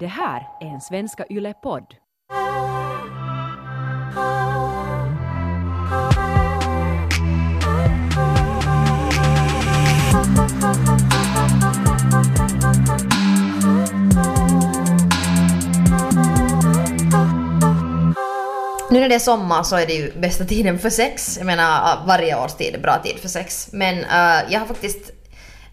[0.00, 1.94] Det här är en Svenska Yle-podd.
[18.90, 21.36] Nu när det är sommar så är det ju bästa tiden för sex.
[21.38, 23.68] Jag menar varje årstid är bra tid för sex.
[23.72, 25.17] Men uh, jag har faktiskt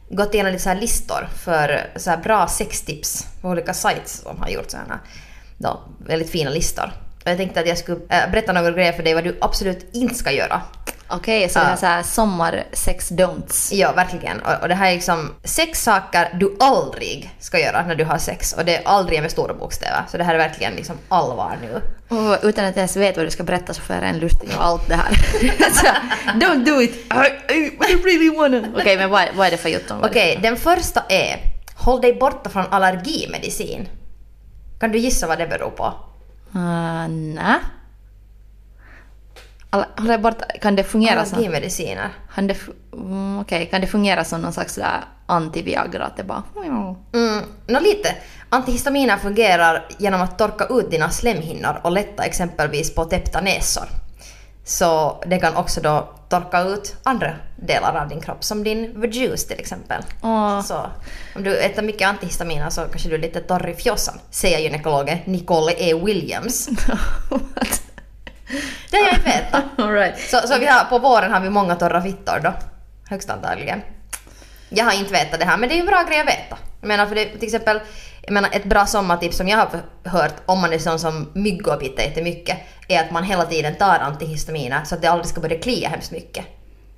[0.10, 4.42] gått igenom lite så här listor för så här bra sextips på olika sites som
[4.42, 5.00] har gjort sådana
[5.58, 6.92] då, väldigt fina listor.
[7.24, 9.86] Och jag tänkte att jag skulle äh, berätta några grejer för dig vad du absolut
[9.94, 10.62] inte ska göra.
[11.08, 13.74] Okej, så det här, så här sommar sex don'ts.
[13.74, 14.40] Ja, verkligen.
[14.40, 18.18] Och, och det här är liksom sex saker du aldrig ska göra när du har
[18.18, 18.54] sex.
[18.54, 20.04] Och det är aldrig med stora bokstäver.
[20.12, 21.82] Så det här är verkligen liksom allvar nu.
[22.18, 24.42] Och utan att jag ens vet vad du ska berätta så får jag en lust
[24.42, 25.14] av allt det här.
[25.74, 25.88] så,
[26.40, 26.96] don't do it!
[27.52, 28.64] I, I, really wanna.
[28.76, 30.04] Okej, men vad, vad är det för jotton?
[30.04, 33.88] Okej, den första är Håll dig borta från allergimedicin.
[34.80, 35.94] Kan du gissa vad det beror på?
[36.56, 37.60] Uh, nej.
[39.98, 40.46] Håll dig borta.
[40.62, 41.38] Kan det fungera som...
[41.38, 42.10] Allergimediciner.
[42.36, 42.58] Det,
[42.94, 44.80] mm, okej, kan det fungera som någon slags
[45.26, 46.04] anti-viagra?
[46.04, 46.44] Att det bara...
[47.14, 48.16] Mm, nå lite.
[48.50, 53.86] Antihistaminer fungerar genom att torka ut dina slemhinnor och lätta exempelvis på täppta näsor.
[54.64, 59.48] Så det kan också då torka ut andra delar av din kropp, som din vagus
[59.48, 60.04] till exempel.
[60.22, 60.62] Åh.
[60.62, 60.86] Så
[61.36, 65.18] om du äter mycket antihistaminer så kanske du är lite torr i fjossan, säger gynekologen
[65.26, 65.94] Nicole E.
[65.94, 66.70] Williams.
[68.92, 69.64] Det har jag inte vetat.
[69.78, 70.20] All right.
[70.20, 72.54] Så, så vi har, på våren har vi många torra fittor då.
[73.10, 73.82] Högst antagligen.
[74.70, 76.58] Jag har inte vetat det här men det är ju en bra grej att veta.
[76.82, 77.80] Jag menar för det, till exempel,
[78.22, 79.70] jag menar ett bra sommartips som jag har
[80.04, 82.58] hört om man är sån som mygg och biter jättemycket
[82.88, 86.12] är att man hela tiden tar antihistaminer så att det aldrig ska börja klia hemskt
[86.12, 86.46] mycket.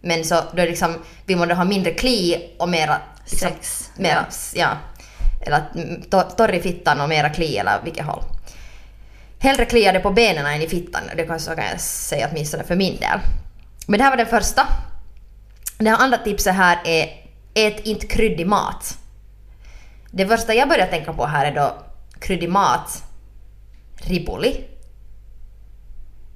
[0.01, 3.89] Men så då är liksom, vi måste ha mindre kli och mera liksom, Sex.
[3.95, 4.25] Mera,
[4.55, 4.67] ja.
[5.45, 8.23] Eller att, mm, to- torr i fittan och mera kli eller vilket håll.
[9.39, 11.01] Hellre kliar det på benen än i fittan.
[11.15, 13.19] Det kan, jag säga åtminstone för min del.
[13.87, 14.67] Men det här var den första.
[15.77, 17.09] Det andra tipset här är
[17.53, 18.97] ät inte kryddig mat.
[20.11, 21.75] Det första jag börjar tänka på här är då
[22.19, 23.03] kryddig mat,
[23.97, 24.63] ribuli.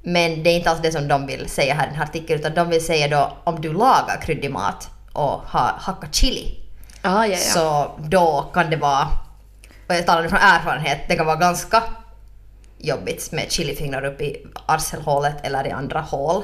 [0.03, 2.39] Men det är inte alls det som de vill säga här i den här artikeln
[2.39, 6.61] utan de vill säga då om du lagar kryddig mat och har hackat chili
[7.01, 7.37] Ah, ja, ja.
[7.37, 9.07] så då kan det vara,
[9.87, 11.83] och jag talar nu från erfarenhet, det kan vara ganska
[12.83, 16.43] jobbigt med chilifingrar upp i arselhålet eller i andra hål.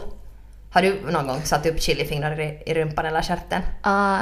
[0.72, 3.62] Har du någon gång satt upp chilifingrar i, i rumpan eller stjärten?
[3.86, 4.20] Uh,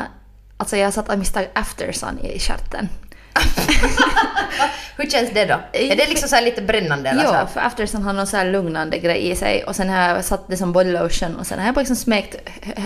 [0.57, 2.89] alltså jag satt av misstag aftersun i stjärten.
[4.97, 5.59] Hur känns det då?
[5.73, 7.27] Är det liksom så här lite brännande eller så?
[7.27, 7.45] Jo, här?
[7.45, 10.47] för aftersun har någon så här lugnande grej i sig och sen har jag satt
[10.47, 12.35] det som body lotion och sen har jag bara liksom smekt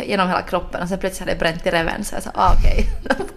[0.03, 2.53] genom hela kroppen och sen plötsligt hade det bränt i reven så jag sa ah,
[2.53, 2.85] okej.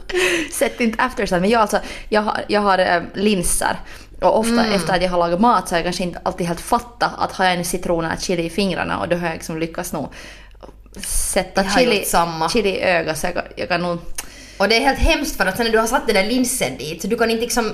[0.52, 1.40] Sätt inte aftersun.
[1.40, 3.76] Men jag alltså, jag har, jag har äh, linser
[4.22, 4.72] och ofta Mm.
[4.72, 7.32] efter att jag har lagat mat så har jag kanske inte alltid helt fattat att
[7.32, 10.08] har jag nu citron eller chili i fingrarna och då har jag liksom lyckats nog
[11.06, 12.04] sätta chili,
[12.52, 13.98] chili i ögat så jag, jag kan nog
[14.58, 16.76] Och det är helt hemskt för att sen när du har satt den där linsen
[16.78, 17.72] dit så du kan inte liksom,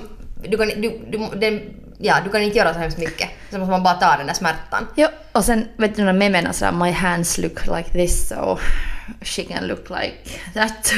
[0.49, 1.61] du kan, du, du, den,
[1.99, 3.29] ja, du kan inte göra så hemskt mycket.
[3.51, 4.87] Så måste man bara ta den där smärtan.
[4.95, 8.59] Ja, och sen vet du de där memerna sådär My hands look like this so
[9.23, 10.15] she can look like
[10.55, 10.93] that.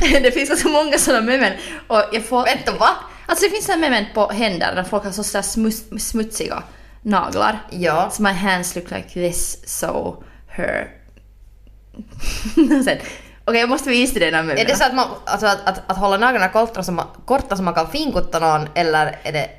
[0.22, 1.52] det finns ganska många sådana memen.
[1.86, 2.44] Och jag får...
[2.44, 2.88] Vänta, va?
[3.28, 6.62] Alltså det finns sådana memen på händer där folk har så sådär smuts, smutsiga
[7.02, 7.66] naglar.
[7.70, 8.10] Ja.
[8.10, 10.90] So my hands look like this so her...
[12.84, 12.98] Sen,
[13.44, 14.58] Okej, jag måste visa dig den här memen.
[14.58, 17.56] Är det så att, man, alltså att, att, att hålla naglarna korta så, man, korta
[17.56, 19.50] så man kan finkutta någon eller är det...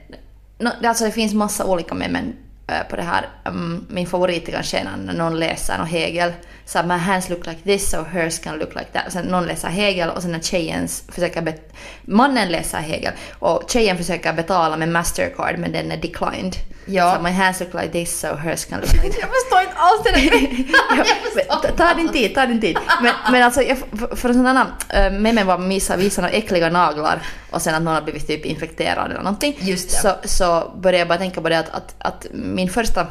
[0.58, 2.35] No, det, alltså det finns massa olika memen
[2.68, 3.29] eh, på det här.
[3.46, 6.34] Um, min favorit är kanske när någon läser någon Hegel.
[6.72, 9.13] Så här, my hands look like this so hers can look like that.
[9.13, 13.97] Sen någon läser Hegel och sen när tjejen försöker bet- mannen läser Hegel och tjejen
[13.97, 16.56] försöker betala med Mastercard men den är declined.
[16.85, 17.16] Ja.
[17.16, 19.18] Så my hands look like this so hers can look like that.
[19.22, 21.46] Jag förstår inte alls det där.
[21.47, 22.78] Ja, ta- ta din tid, ta din tid.
[23.02, 27.19] Men, men alltså, jag, för, för annan, äh, memen var visa, visa några äckliga naglar
[27.52, 29.58] och sen att någon har blivit typ infekterad eller någonting.
[29.59, 29.96] Just det.
[29.97, 33.08] Så, så började jag bara tänka på det att, att, att min första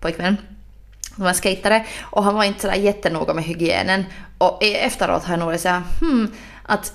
[0.00, 0.36] pojkvän
[1.16, 4.04] han var skatare och han var inte sådär jättenoga med hygienen.
[4.38, 6.92] Och efteråt har jag nog varit såhär, hmm, att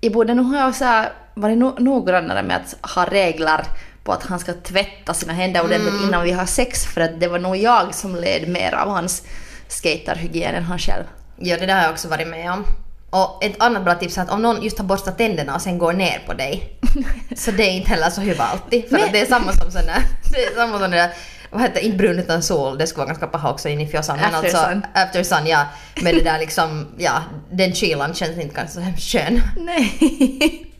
[0.00, 3.64] jag borde nog ha så här, varit no, noggrannare med att ha regler
[4.04, 7.28] på att han ska tvätta sina händer ordentligt innan vi har sex för att det
[7.28, 9.22] var nog jag som led mer av hans
[9.68, 11.04] skaterhygien än han själv.
[11.36, 12.64] Ja, det där har jag också varit med om.
[13.10, 15.78] Och ett annat bra tips är att om någon just har borstat tänderna och sen
[15.78, 16.78] går ner på dig
[17.36, 18.84] så det är inte heller så hyvä alltid.
[18.88, 20.02] För Men- att det är samma som sån där,
[20.32, 21.10] det är samma som det där,
[21.54, 24.16] vad heter inte brun utan sol, det skulle vara ganska paha också in i fjossan.
[24.16, 24.86] Men After alltså, sun.
[24.94, 25.66] after sun, ja.
[26.02, 29.42] Men det där liksom, ja, den kylan känns inte kanske så hemskt skön.
[29.56, 30.70] Nej.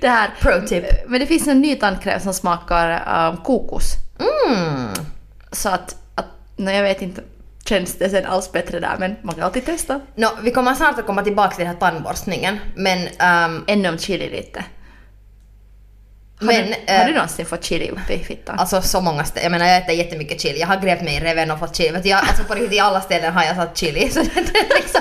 [0.00, 0.30] Det här...
[0.40, 0.84] Pro tip.
[1.06, 3.92] Men det finns en ny tandkräm som smakar um, kokos.
[4.20, 4.88] Mm.
[5.52, 6.26] Så att, att
[6.56, 7.22] nej, jag vet inte,
[7.68, 10.00] känns det sen alls bättre där men man kan alltid testa.
[10.14, 13.08] Nå, vi kommer snart att komma tillbaka till den här tandborstningen, men...
[13.18, 14.64] ehm, Ännu om chili lite.
[16.40, 18.58] Har, men du, eh, har du någonsin fått chili upp i fittan?
[18.58, 19.42] Alltså så många ställen.
[19.44, 20.60] Jag menar jag äter jättemycket chili.
[20.60, 21.98] Jag har grävt mig i reven och fått chili.
[22.02, 24.10] Du, Jag, alltså på riktigt i alla ställen har jag satt chili.
[24.14, 25.00] Så det är liksom,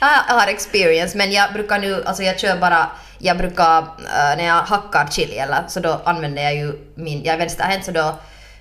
[0.00, 3.78] jag har- jag har experience men jag brukar nu, alltså jag kör bara, jag brukar
[3.78, 7.84] eh, när jag hackar chili eller så då använder jag ju min, jag är vänsterhänt
[7.84, 8.18] så då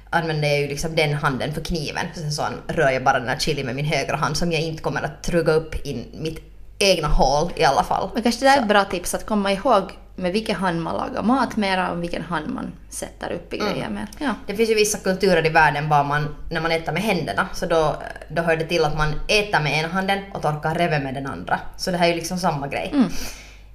[0.10, 2.06] använder jag ju liksom den handen för kniven.
[2.16, 4.84] Sen så rör jag bara den här chili med min högra hand som jag inte
[4.84, 6.40] kommer att trugga upp i mitt
[6.82, 8.10] egna hål i alla fall.
[8.14, 9.84] Men kanske det där är ett bra tips att komma ihåg
[10.16, 13.74] med vilken hand man lagar mat mera och vilken hand man sätter upp i Mm.
[13.74, 14.08] grejer mer.
[14.20, 14.30] Ja.
[14.48, 17.66] Det finns ju vissa kulturer i världen bara man, när man äter med händerna, så
[17.66, 17.96] då,
[18.30, 21.28] då hör det till att man äter med ena handen och torkar reven med den
[21.28, 21.60] andra.
[21.78, 22.90] Så det här är ju liksom samma grej.
[22.94, 23.10] Mm.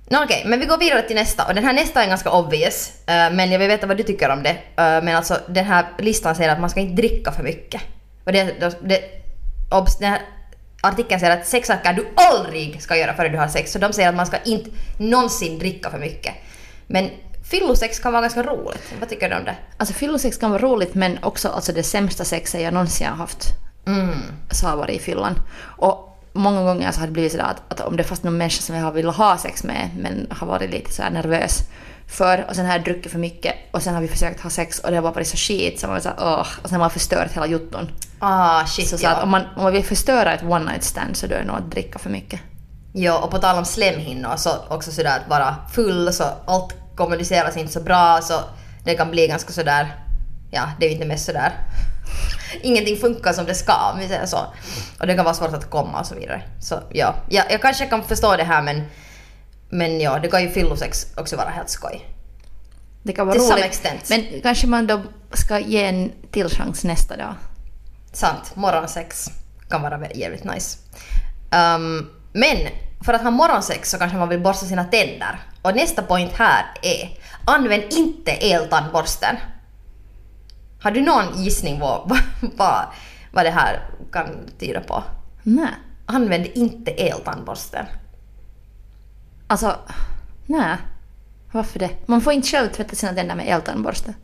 [0.09, 1.44] Nå okej, men vi går vidare till nästa.
[1.47, 4.31] Och den här nästa är ganska obvious, eh, men jag vill veta vad du tycker
[4.31, 4.50] om det.
[4.50, 7.82] Eh, men alltså den här listan säger att man ska inte dricka för mycket.
[8.25, 9.00] Och det, det, det,
[9.70, 10.20] obs, den här
[10.81, 13.73] artikeln säger att sex saker du aldrig ska göra före du har sex.
[13.73, 16.34] Så de säger att man ska inte någonsin dricka för mycket.
[16.87, 17.11] Men
[17.50, 18.93] fyllosex kan vara ganska roligt.
[19.00, 19.56] Vad tycker du om det?
[19.76, 23.49] Alltså fyllosex kan vara roligt men också alltså det sämsta sexet jag någonsin har haft
[23.87, 24.19] Mm.
[24.50, 25.34] så har varit i fyllan.
[25.62, 28.62] Och många gånger så har det blivit sådär att, att om det fanns någon människa
[28.62, 31.62] som jag har velat ha sex med men har varit lite sådär nervös
[32.08, 34.79] för och sen har jag druckit för mycket och sen har vi försökt ha sex
[34.79, 36.79] och det har bara varit så skit så man var såhär åh och sen har
[36.79, 37.91] man förstört hela jotton.
[38.19, 39.11] Ah shit Så, så ja.
[39.11, 41.44] att om man, om man vill förstöra ett one night stand så då är det
[41.44, 42.41] nog att dricka för mycket.
[42.93, 47.56] Ja, och på tal om slemhinnor så också sådär att vara full så allt kommuniceras
[47.56, 48.35] inte så bra så
[48.85, 49.94] det kan bli ganska sådär,
[50.50, 51.52] ja det är ju inte mest sådär
[52.62, 54.38] Ingenting funkar som det ska om vi säger så.
[55.00, 56.43] Och det kan vara svårt att komma och så vidare.
[56.61, 58.82] Så ja, jag, jag kanske kan förstå det här men
[59.69, 62.07] men ja, det kan ju fyllosex också vara helt skoj.
[63.03, 63.65] Det kan vara Till roligt.
[63.65, 64.11] extent.
[64.11, 65.03] Men kanske man då
[65.33, 67.35] ska ge en till chans nästa dag.
[68.13, 69.31] Sant, morgonsex
[69.71, 70.79] kan vara jävligt nice.
[71.51, 72.57] Um, men
[73.05, 75.41] för att ha morgonsex så kanske man vill borsta sina tänder.
[75.63, 79.37] Och nästa point här är använd inte eltandborsten.
[80.81, 82.19] Har du någon gissning på vad,
[82.57, 82.87] vad,
[83.33, 84.27] vad det här kan
[84.59, 85.03] tyda på?
[85.43, 85.69] Nej.
[86.07, 87.87] Använd inte eltandborsten.
[89.47, 89.77] Alltså,
[90.47, 90.77] nej.
[91.53, 91.91] Varför det?
[92.07, 94.15] Man får inte själv tvätta sina tänder med eltandborste.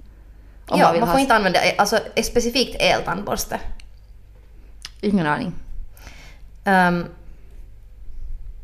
[0.67, 3.61] Om ja, man ha- får inte använda alltså, specifikt eltandborste.
[5.01, 5.55] Ingen aning.
[6.65, 7.07] Um,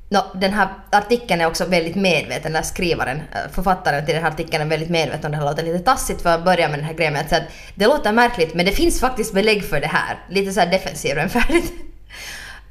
[0.09, 4.25] nå, den här artikeln är också väldigt medveten, den här skrivaren, eh, författaren till den
[4.25, 6.79] här artikeln är väldigt medveten om det här låter lite tassigt för att börja med
[6.79, 7.43] den här grejen med att att
[7.75, 10.19] det låter märkligt men det finns faktiskt belägg för det här.
[10.29, 11.73] Lite så här defensivrenfärdigt.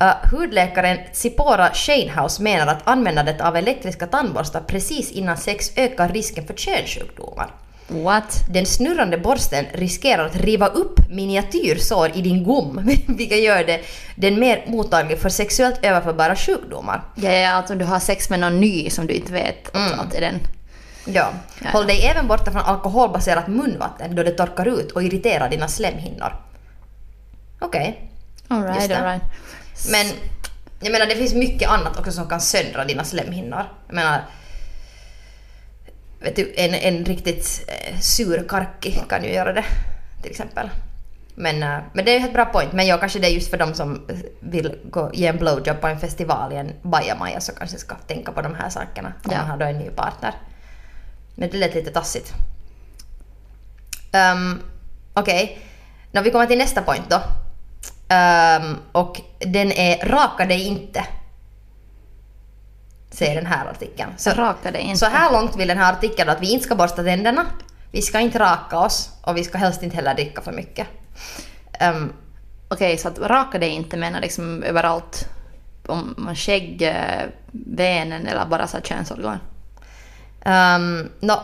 [0.01, 6.47] Uh, hudläkaren Tsipora Shanehouse menar att användandet av elektriska tandborstar precis innan sex ökar risken
[6.47, 7.51] för könssjukdomar.
[7.88, 8.45] What?
[8.49, 13.81] Den snurrande borsten riskerar att riva upp miniatyrsår i din gom, vilket gör det,
[14.15, 17.03] den mer mottaglig för sexuellt överförbara sjukdomar.
[17.15, 20.00] Ja, ja, om du har sex med någon ny som du inte vet Mm.
[20.00, 20.39] att är den.
[21.05, 21.29] Ja.
[21.63, 21.69] Ja.
[21.71, 26.35] Håll dig även borta från alkoholbaserat munvatten då det torkar ut och irriterar dina slemhinnor.
[27.59, 28.09] Okej.
[28.50, 29.21] Just Alright, alright.
[29.91, 30.07] Men
[30.79, 33.63] jag menar det finns mycket annat också som kan söndra dina slemhinnor.
[33.88, 34.21] Jag menar
[36.19, 39.65] vet du, en, en riktigt eh, sur karki kan ju göra det
[40.21, 40.69] till exempel.
[41.36, 42.74] Men, eh, men det är ju ett bra point.
[42.74, 45.81] Men jag kanske det är just för de som eh, vill gå, ge en blowjob
[45.81, 49.31] på en festival i en bajamaja så kanske ska tänka på de här sakerna om
[49.31, 49.38] Ja.
[49.38, 50.34] man har då en ny partner.
[51.36, 52.34] Men det lät lite tassigt.
[54.34, 54.62] Um,
[55.13, 55.60] Okej,
[56.12, 57.22] Nå, vi kommer till nästa point då.
[58.09, 61.05] Ehm, och den är raka dig inte.
[63.11, 64.11] Säger den här artikeln.
[64.17, 64.97] Så, Raka dig inte.
[64.97, 67.45] så här långt vill den här artikeln att vi inte ska borsta tänderna,
[67.91, 70.87] vi ska inte raka oss och vi ska helst inte heller dricka för mycket.
[71.79, 72.13] Ehm,
[72.69, 75.29] Okej, så att raka dig inte menar liksom överallt.
[75.87, 79.39] Om man skägg, eh, benen eller bara så här könsorgan.
[80.45, 81.41] Um, nå,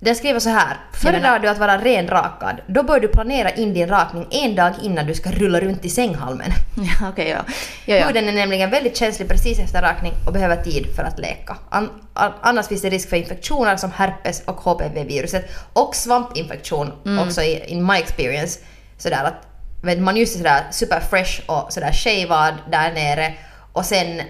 [0.00, 0.76] den skriver så här.
[0.92, 5.06] Föredrar du att vara renrakad, då bör du planera in din rakning en dag innan
[5.06, 6.50] du ska rulla runt i sänghalmen.
[7.00, 7.38] Ja, okej, ja.
[7.86, 8.06] ja, ja.
[8.06, 11.56] Huden är nämligen väldigt känslig precis efter rakning och behöver tid för att läka.
[11.70, 16.92] An- an- annars finns det risk för infektioner som herpes och HPV-viruset och svampinfektion
[17.26, 18.58] också i in my experience.
[18.98, 23.32] Sådär att man just är sådär super fresh och sådär shavad där nere
[23.72, 24.22] och sen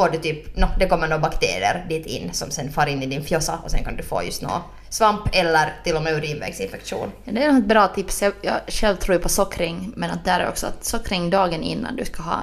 [0.00, 3.06] får du typ, no, det kommer några bakterier dit in som sen far in i
[3.06, 7.12] din fjossa och sen kan du få just nå svamp eller till och med urinvägsinfektion.
[7.24, 8.22] Ja, Det är ett bra tips.
[8.22, 11.62] Jag, jag själv tror ju på sockring, men att där är också att sockring dagen
[11.62, 12.42] innan du ska ha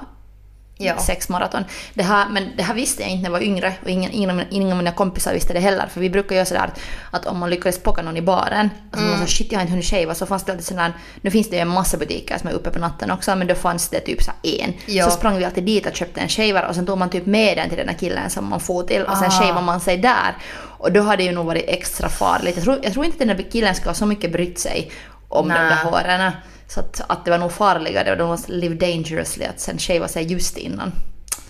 [0.80, 0.98] Ja.
[0.98, 1.64] sex maraton.
[1.94, 4.42] Det här, men det här visste jag inte när jag var yngre och ingen, ingen,
[4.50, 5.86] ingen av mina kompisar visste det heller.
[5.86, 6.80] För vi brukar göra sådär att,
[7.10, 9.62] att om man lyckades plocka någon i baren och så man sa shit jag har
[9.62, 12.38] inte hunnit shava så fanns det alltid sådär, nu finns det ju en massa butiker
[12.38, 14.72] som är uppe på natten också men då fanns det typ så här en.
[14.86, 15.04] Ja.
[15.04, 17.56] Så sprang vi alltid dit och köpte en shaver och sen tog man typ med
[17.56, 19.30] den till den här killen som man får till och sen Ah.
[19.40, 20.36] shavade man sig där.
[20.78, 22.54] Och då hade det ju nog varit extra farligt.
[22.56, 24.90] Jag tror, jag tror inte att den där killen ska ha så mycket brytt sig
[25.28, 25.68] om de Nej.
[25.68, 26.32] där håren.
[26.68, 30.32] Så att, att det var nog farligare, det var live dangerously att sen shava sig
[30.32, 30.92] just innan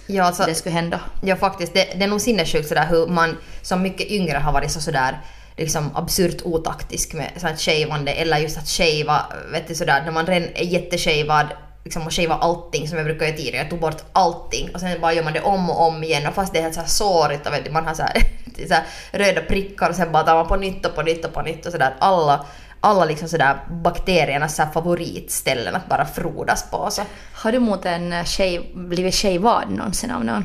[0.07, 1.01] Ja, alltså, det skulle hända.
[1.23, 1.75] ja faktiskt.
[1.75, 5.21] Det, det är nog sinnessjukt sådär hur man som mycket yngre har varit så sådär
[5.57, 10.27] liksom absurt otaktisk med sånt shavande eller just att shava, vet du sådär när man
[10.27, 11.47] redan är jätteshavad
[11.85, 13.57] liksom och shava allting som jag brukar göra tidigare.
[13.57, 16.35] Jag tog bort allting och sen bara gör man det om och om igen och
[16.35, 18.23] fast det är helt såhär sårigt och vet du, man har såhär,
[18.69, 21.43] såhär röda prickar och sen bara tar man på nytt och på nytt och på
[21.43, 22.47] nytt och sådär alla
[22.81, 26.89] alla liksom sådär bakteriernas så favoritställen att bara frodas på.
[26.91, 27.03] Så.
[27.33, 30.45] Har du mot en tjej blivit tjejvad någonsin av någon?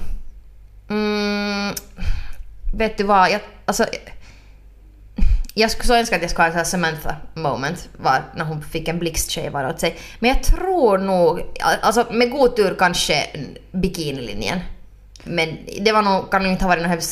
[0.90, 1.74] Mm,
[2.74, 3.86] vet du vad, jag, alltså,
[5.54, 8.88] jag skulle så önska att jag skulle ha en Samantha moment var när hon fick
[8.88, 9.98] en blixtshave åt sig.
[10.20, 11.42] Men jag tror nog,
[11.82, 13.28] alltså med god tur kanske
[13.72, 14.60] bikinilinjen.
[15.24, 17.12] Men det var nog, kan nog inte ha varit någon hemskt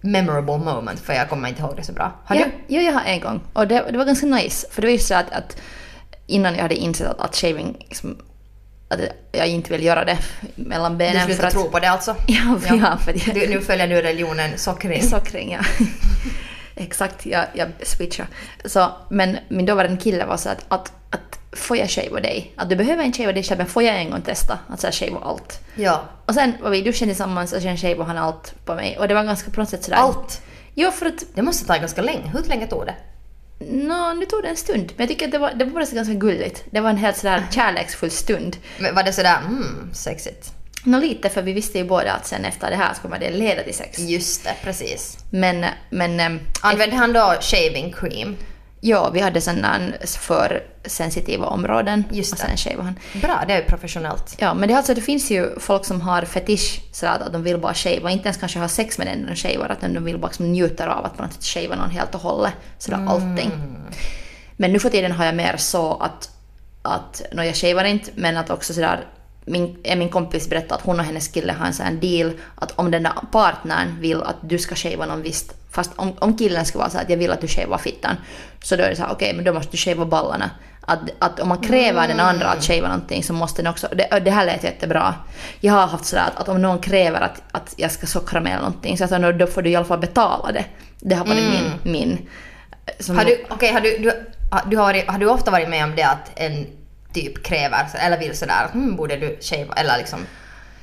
[0.00, 2.12] memorable moment för jag kommer inte ihåg det så bra.
[2.24, 2.50] Har ja, du?
[2.74, 3.40] Jo, jag har en gång.
[3.52, 4.66] Och det, det var ganska nice.
[4.70, 5.56] För det var ju så att, att
[6.26, 8.18] innan jag hade insett att, att shaving, liksom,
[8.88, 9.00] att
[9.32, 10.18] jag inte vill göra det
[10.54, 11.14] mellan benen.
[11.14, 12.16] Du för slutar att, tro på det alltså?
[12.26, 12.96] Ja, för, ja.
[12.96, 15.02] för jag, Du, nu följer du religionen sockring.
[15.02, 15.60] Sockring, ja.
[16.76, 18.26] Exakt, jag, jag switchar.
[18.64, 20.92] Så, men min dåvarande kille var så att, att
[21.52, 22.52] får jag shava dig?
[22.56, 24.86] Att du behöver inte shava dig själv, men får jag en gång testa att så
[24.86, 25.60] här shava allt?
[25.74, 26.02] Ja.
[26.26, 28.98] Och sen var vi i duschen tillsammans och sen shavade han allt på mig.
[28.98, 29.98] Och det var ganska på något sätt sådär...
[29.98, 30.40] Allt?
[30.74, 32.30] Jo, för att Det måste ta ganska länge.
[32.32, 32.94] Hur länge tog det?
[33.60, 34.92] Nå, nu tog det en stund.
[34.96, 36.64] Men jag tycker att det var, det var bara ganska gulligt.
[36.70, 38.56] Det var en helt sådär kärleksfull stund.
[38.78, 40.52] Men Var det sådär, mm, sexigt?
[40.84, 43.30] Nå lite, för vi visste ju båda att sen efter det här så kommer det
[43.30, 43.98] leda till sex.
[43.98, 45.18] Just det, precis.
[45.30, 46.20] Men, men...
[46.20, 48.36] ehm, Använde han då shaving cream?
[48.80, 52.04] Ja, vi hade sådana för sensitiva områden.
[52.10, 53.20] Just och sen shavade han.
[53.20, 54.36] Bra, det är ju professionellt.
[54.38, 57.58] Ja, men det, alltså, det finns ju folk som har fetisch sådär att de vill
[57.58, 60.26] bara shava, inte ens kanske ha sex med den de shavar, att de vill bara
[60.26, 62.52] liksom njuta av att på något sätt shava någon helt och hållet.
[62.78, 63.50] Sådär allting.
[64.56, 66.30] Men nu för tiden har jag mer så att,
[66.82, 69.04] att no, jag shavar inte, men att också sådär
[69.48, 72.90] min, min kompis berättade att hon och hennes kille har en sån deal att om
[72.90, 76.78] den där partnern vill att du ska shava någon visst, fast om, om killen ska
[76.78, 78.16] vara så att jag vill att du shavar fittan,
[78.62, 80.50] så då är det så här okej men då måste du shava ballarna.
[80.80, 84.20] Att, att om man kräver den andra att shava någonting så måste den också, det,
[84.24, 85.14] det här lät jättebra.
[85.60, 88.52] Jag har haft sådär att, att om någon kräver att, att jag ska sockra med
[88.52, 90.64] eller någonting så att då- får du i alla fall betala det.
[91.00, 92.18] Det har varit min, min
[93.00, 94.12] som Har du, okej, har du, du,
[94.50, 96.66] har, du har, har du ofta varit med om det att en
[97.12, 100.26] typ kräver eller vill sådär att hmm, borde du shava eller liksom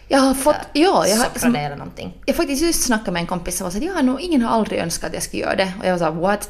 [0.07, 2.13] Jag har fått, ja, jag har, som, eller någonting?
[2.25, 4.79] jag faktiskt just snackat med en kompis som var så att nog, ingen har aldrig
[4.79, 5.73] önskat att jag skulle göra det.
[5.79, 6.49] Och jag var såhär what?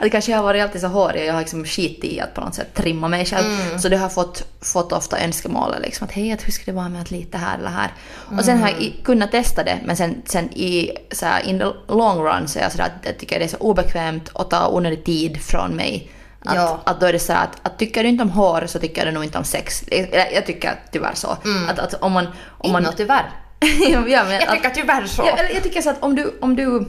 [0.00, 2.34] att kanske jag har varit alltid så hårig och jag har liksom skit i att
[2.34, 3.78] på något sätt trimma mig själv.
[3.78, 7.02] Så det har fått, fått ofta önskemål liksom att hej, hur skulle det vara med
[7.02, 7.92] att lite här eller här.
[8.38, 11.58] Och sen har jag i- kunnat testa det men sen, sen i så här, in
[11.58, 14.50] the long run så är jag sådär att jag tycker det är så obekvämt och
[14.50, 16.10] tar onödig tid från mig.
[16.44, 16.80] Att, Ja.
[16.84, 19.12] att då är det så att, att tycker du inte om hår så tycker du
[19.12, 19.82] nog inte om sex.
[19.90, 21.36] Eller Jag tycker tyvärr så.
[21.68, 22.26] Att, att om man...
[22.48, 23.30] Om man tyvärr.
[23.90, 25.22] ja, men Jag att- tycker tyvärr så.
[25.26, 26.84] Ja, eller jag tycker så att om du, om du...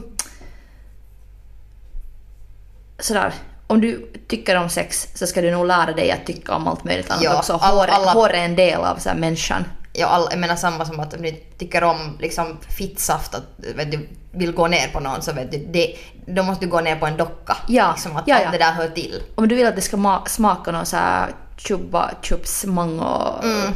[2.98, 3.32] Sådär.
[3.66, 6.84] Om du tycker om sex så ska du nog lära dig att tycka om allt
[6.84, 7.52] möjligt annat Ja, också.
[7.52, 9.64] Hår, alla- hår är en del av så människan.
[9.92, 13.42] Ja, all, jag menar samma som att om du tycker om liksom fittsaft att
[13.76, 15.94] vet du, vill gå ner på någon så vet du, det,
[16.26, 17.56] då måste du gå ner på en docka.
[17.68, 18.50] Ja, Liksom att ja, ja.
[18.50, 19.22] det där hör till.
[19.34, 23.72] Om du vill att det ska ma- smaka någon så här chuba chups mango Mm.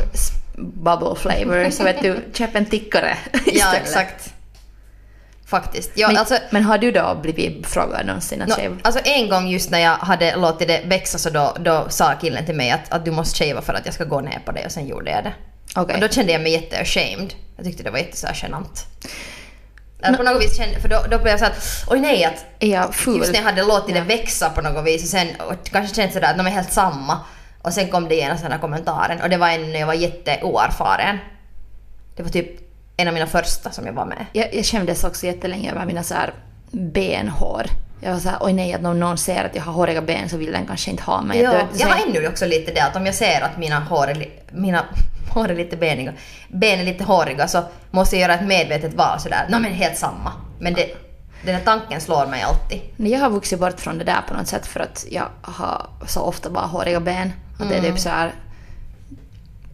[0.59, 3.55] bubble flavor så vet du, köp en tickare istället.
[3.57, 4.31] Ja, exakt.
[5.47, 5.91] Faktiskt.
[5.95, 8.77] Ja, Men, alltså, men har du då blivit frågad någonsin att no, shave?
[8.83, 12.47] alltså en gång just när jag hade låtit det växa så då, då sa killen
[12.47, 14.65] till mig att, att du måste shava för att jag ska gå ner på det
[14.67, 15.33] och sen gjorde jag det.
[15.75, 15.95] Okej.
[15.95, 17.35] Och då kände jag mig jätte-ashamed.
[17.57, 18.87] Jag tyckte det var jätte så här genant.
[20.17, 23.19] På något vis kände, för då, då blev jag så att oj nej att ful?
[23.19, 26.13] Just när jag hade låtit det växa på något vis och sen och kanske känt
[26.13, 27.21] sådär att de är helt samma.
[27.63, 29.95] Och sen kom det igen den här kommentaren och det var en när jag var
[29.95, 31.19] jätteoerfaren.
[32.17, 32.49] Det var typ
[32.97, 34.27] en av mina första som jag var med.
[34.33, 36.35] Jag, jag kändes också jättelänge över mina så här
[36.71, 37.67] benhår.
[38.01, 40.37] Jag var såhär, oj nej, att om någon ser att jag har håriga ben så
[40.37, 41.41] vill den kanske inte ha mig.
[41.41, 44.15] Ja, jag har ännu också lite det att om jag ser att mina hår
[44.53, 44.85] mina
[45.35, 46.13] hår är lite beniga,
[46.49, 49.97] ben är lite håriga så måste jag göra ett medvetet val sådär, nej men helt
[49.97, 50.33] samma.
[50.59, 50.91] Men det,
[51.45, 52.81] den här tanken slår mig alltid.
[52.97, 56.21] Jag har vuxit bort från det där på något sätt för att jag har så
[56.21, 57.33] ofta bara håriga ben.
[57.59, 58.33] Och det är typ så här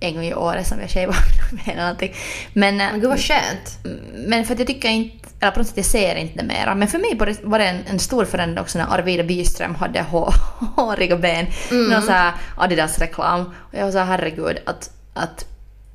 [0.00, 1.16] en gång i året som jag shavar
[1.50, 2.14] mina ben eller någonting.
[2.52, 3.78] Men, eh, Men gud vad skönt.
[4.14, 6.74] men för att jag tycker inte, eller på något sätt jag ser inte det mera.
[6.74, 10.32] Men för mig var det, en, en stor förändring också när Arvida Byström hade hå,
[10.76, 11.46] håriga ben.
[11.70, 11.90] Mm.
[11.90, 13.40] Någon så här Adidas-reklam.
[13.46, 15.46] Och jag var så här, herregud, att, att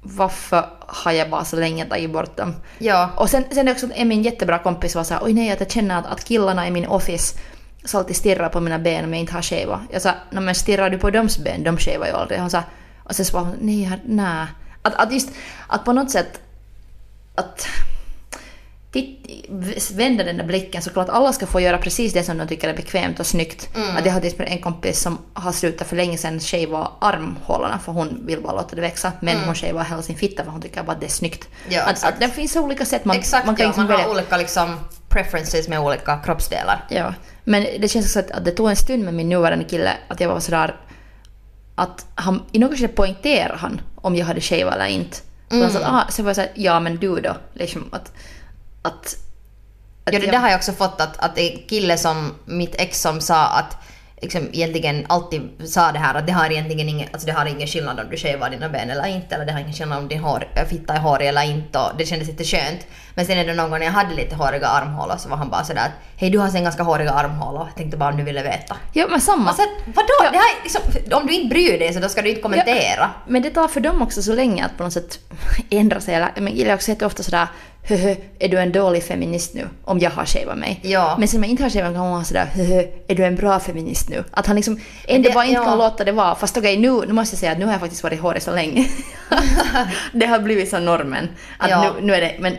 [0.02, 2.56] varför har jag bara så länge tagit bort dem?
[2.78, 3.10] Ja.
[3.16, 5.72] Och sen, sen också är min jättebra kompis var så här, oj nej att jag
[5.72, 7.38] känner att, att killarna i min office
[7.86, 9.82] så alltid stirrar på mina ben om jag inte har shava.
[9.92, 11.64] Jag sa, "Nå, men stirrar du på dems ben?
[11.64, 12.40] De shavar ju aldrig.
[12.40, 12.64] Hon sa,
[13.04, 14.48] och sen svarade hon, nej, nej.
[14.82, 15.30] Att, att just,
[15.68, 16.40] att på något sätt,
[17.36, 17.68] att
[19.94, 22.74] vända den där blicken såklart alla ska få göra precis det som de tycker är
[22.74, 23.76] bekvämt och snyggt.
[23.76, 23.98] Mm.
[23.98, 27.80] Att jag har till exempel en kompis som har slutat för länge sedan shava armhålorna
[27.80, 30.62] för hon vill bara låta det växa men hon shavar hela sin fitta för hon
[30.62, 31.48] tycker bara att det är snyggt.
[31.66, 31.78] Mm.
[31.78, 33.98] Ja, att, att det finns olika sätt man, Exakt man kan ja, liksom man har
[33.98, 34.14] välja.
[34.14, 36.86] olika liksom preferences med olika kroppsdelar.
[36.90, 39.92] Ja, men det känns också att, att det tog en stund med min nuvarande kille
[40.08, 40.76] att jag var sådär
[41.76, 45.18] att han, i något skede poängterade han om jag hade shave eller inte.
[45.50, 47.36] Så han sa att, ah, så var jag såhär, ja men du då?
[47.54, 48.12] Liksom att...
[48.86, 49.06] att,
[50.06, 53.02] att Ja, det jag- har jag också fått att, att är kille som mitt ex
[53.02, 53.78] som sa att
[54.22, 57.68] liksom egentligen alltid sa det här att det har egentligen ingen, alltså det har ingen
[57.68, 60.20] skillnad om du shavar dina ben eller inte eller det har ingen skillnad om din
[60.20, 62.80] hår, äh, fitta är hårig eller inte och det kändes lite skönt.
[63.16, 65.50] Men sen är det någon gång när jag hade lite håriga armhålor så var han
[65.50, 68.24] bara sådär att hej du har sen ganska håriga armhålor, jag tänkte bara om du
[68.24, 68.78] ville veta.
[68.94, 69.50] Ja men samma.
[69.50, 70.08] Alltså vadå?
[70.24, 70.32] Ja.
[70.32, 70.82] Det här, är liksom,
[71.22, 73.10] om du inte bryr dig så då ska du inte kommentera.
[73.28, 75.20] Men det tar för dem också så länge att på något sätt
[75.70, 76.16] ändra sig.
[76.16, 77.48] Eller, men har också jätteofta sådär
[77.88, 79.70] Höhö, är du en dålig feminist nu?
[79.84, 80.80] Om jag har shavat mig.
[80.82, 81.16] Ja.
[81.20, 83.36] Men sen om jag inte har shavat kan man vara sådär Höhö, är du en
[83.36, 84.24] bra feminist nu?
[84.32, 85.66] Att han liksom ändå bara inte ja.
[85.66, 86.36] kan låta det vara.
[86.36, 88.52] Fast okej, nu, nu måste jag säga att nu har jag faktiskt varit hårig så
[88.52, 88.90] länge.
[90.14, 91.30] det har blivit så normen.
[91.58, 91.94] Att Ja.
[92.00, 92.58] nu, nu är det, men,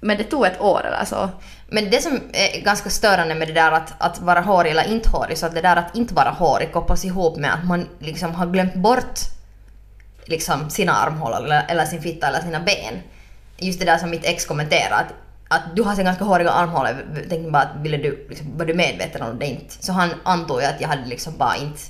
[0.00, 1.28] men det tog ett år eller så.
[1.68, 5.08] Men det som är ganska störande med det där att, att vara hårig eller inte
[5.08, 8.34] hårig, så att det där att inte vara hårig kopplas ihop med att man liksom
[8.34, 9.18] har glömt bort
[10.26, 13.02] liksom sina armhålor eller, eller sin fitta eller sina ben.
[13.58, 15.06] Just det där som mitt ex kommenterade
[15.48, 18.66] att, du har så ganska håriga armhålor, jag tänkte bara att ville du, liksom, var
[18.66, 19.74] du medveten om det inte?
[19.84, 21.80] Så han antog ju att jag hade liksom bara inte,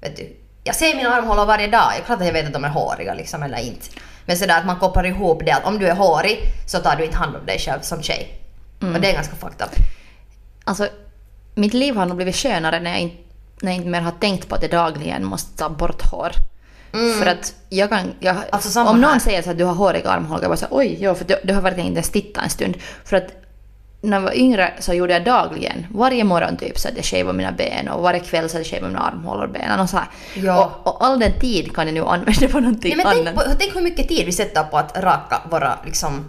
[0.00, 2.64] vet du, jag ser mina armhålor varje dag, jag klart att jag vet att de
[2.64, 3.86] är håriga liksom eller inte.
[4.26, 7.04] Men sådär att man kopplar ihop det att om du är hårig så tar du
[7.04, 8.40] inte hand om dig själv som tjej.
[8.80, 9.70] Och det är ganska fucked up.
[10.64, 10.88] Alltså,
[11.54, 13.16] mitt liv har nog blivit skönare när jag inte,
[13.60, 16.32] när jag inte mer har tänkt på att jag dagligen måste ta bort hår.
[16.92, 18.12] För att jag kan...
[18.20, 18.48] Jag, Mm.
[18.52, 19.18] Alltså, om någon här.
[19.18, 21.54] säger så att du har håriga armhålor, jag bara så oj, ja, för du, du
[21.54, 22.76] har verkligen inte ens tittat en stund.
[23.04, 23.40] För att
[24.02, 27.38] när jag var yngre så gjorde jag dagligen, varje morgon typ så att jag shavade
[27.38, 29.98] mina ben och varje kväll så att jag shavade mina armhålor och benen och så.
[30.34, 30.64] Ja.
[30.64, 33.44] Och, och all den tid kan jag nu använda på någonting Nej, men tänk, annat.
[33.44, 36.24] på, tänk hur mycket tid vi sätter på att raka våra liksom,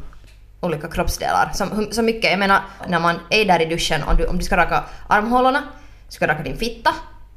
[0.59, 1.51] olika kroppsdelar.
[1.53, 4.43] Som, så mycket, jag menar när man är där i duschen, om du, om du
[4.43, 5.63] ska raka armhålorna,
[6.07, 6.93] du ska raka din fitta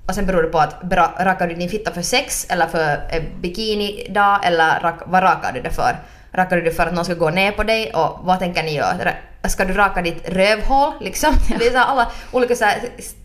[0.06, 0.74] och sen beror det på att
[1.18, 5.60] rakar du din fitta för sex eller för eh, bikinidag eller rak, vad rakar du
[5.60, 5.96] det för?
[6.32, 8.74] Rakar du det för att någon ska gå ner på dig och vad tänker ni
[8.74, 9.12] göra?
[9.48, 11.34] Ska du raka ditt rövhål liksom?
[11.48, 12.78] Det är så här alla olika så här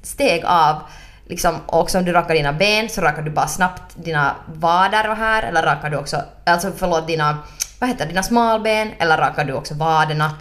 [0.03, 0.81] steg av
[1.25, 5.09] liksom, och också om du rakar dina ben så rakar du bara snabbt dina vader
[5.09, 7.37] och här eller rakar du också, alltså förlåt dina,
[7.79, 10.31] vad heter dina smalben eller rakar du också vaderna?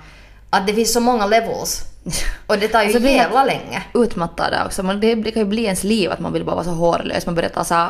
[0.50, 1.87] Att det finns så många levels.
[2.46, 3.82] Och det tar ju Alltså, jävla länge.
[3.94, 4.82] utmattade också.
[4.82, 7.26] Man, det, det kan ju bli ens liv att man vill bara vara så hårlös.
[7.26, 7.86] Man börjar ta så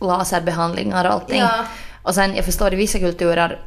[0.00, 1.40] laserbehandlingar och allting.
[1.40, 1.64] Ja.
[2.02, 3.60] Och sen, jag förstår i vissa kulturer,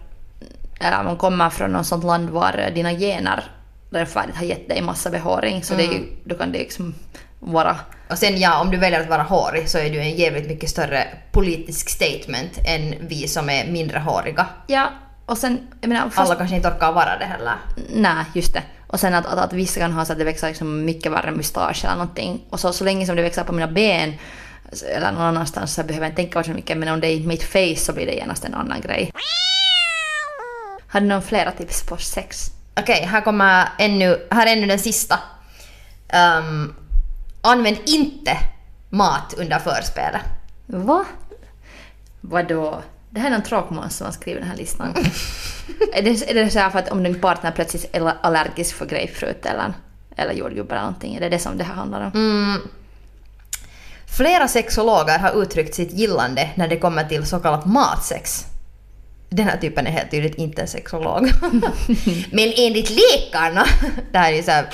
[0.79, 3.43] eller man kommer från något sånt land var dina gener
[3.91, 5.63] rättfärdigt har gett dig massa behåring.
[5.63, 6.95] Så det är ju, då kan det liksom
[7.39, 7.75] vara...
[8.09, 10.69] Och sen ja, om du väljer att vara hårig så är du en jävligt mycket
[10.69, 14.45] större politisk statement än vi som är mindre håriga.
[14.67, 14.89] Ja,
[15.25, 17.53] och sen, jag menar, fast, Alla kanske inte orkar vara det heller.
[17.89, 18.63] Nej, just det.
[18.89, 21.32] Och sen att, att, att vissa kan ha så att det växer liksom mycket värre
[21.32, 22.41] mustasch eller någonting.
[22.49, 24.13] Och så, så länge som det växer på mina ben
[24.95, 26.78] eller någon annanstans så behöver jag inte tänka på så mycket.
[26.78, 29.12] Men om det är i mitt face så blir det genast en annan grej.
[30.88, 32.52] Har du några flera tips på sex?
[32.80, 35.19] Okej, här kommer ännu, här är ännu den sista.
[36.08, 36.75] Ehm,
[37.41, 38.38] använd inte
[38.89, 40.21] mat under förspelet.
[40.65, 41.06] Va?
[42.21, 42.82] Vadå?
[43.10, 44.93] Det här är någon tråkmåns som har skrivit den här listan.
[45.93, 48.86] är, det, är det så här för att om din partner plötsligt är allergisk för
[48.86, 49.74] grapefrukt eller,
[50.15, 51.15] eller jordgubbar eller någonting?
[51.15, 52.12] Är det det som det här handlar om?
[52.13, 52.62] Mm.
[54.17, 58.45] Flera sexologer har uttryckt sitt gillande när det kommer till så kallat matsex.
[59.30, 61.32] Den här typen är helt tydligt inte en sexolog.
[62.32, 63.65] Men enligt läkarna,
[64.12, 64.65] det här är så här,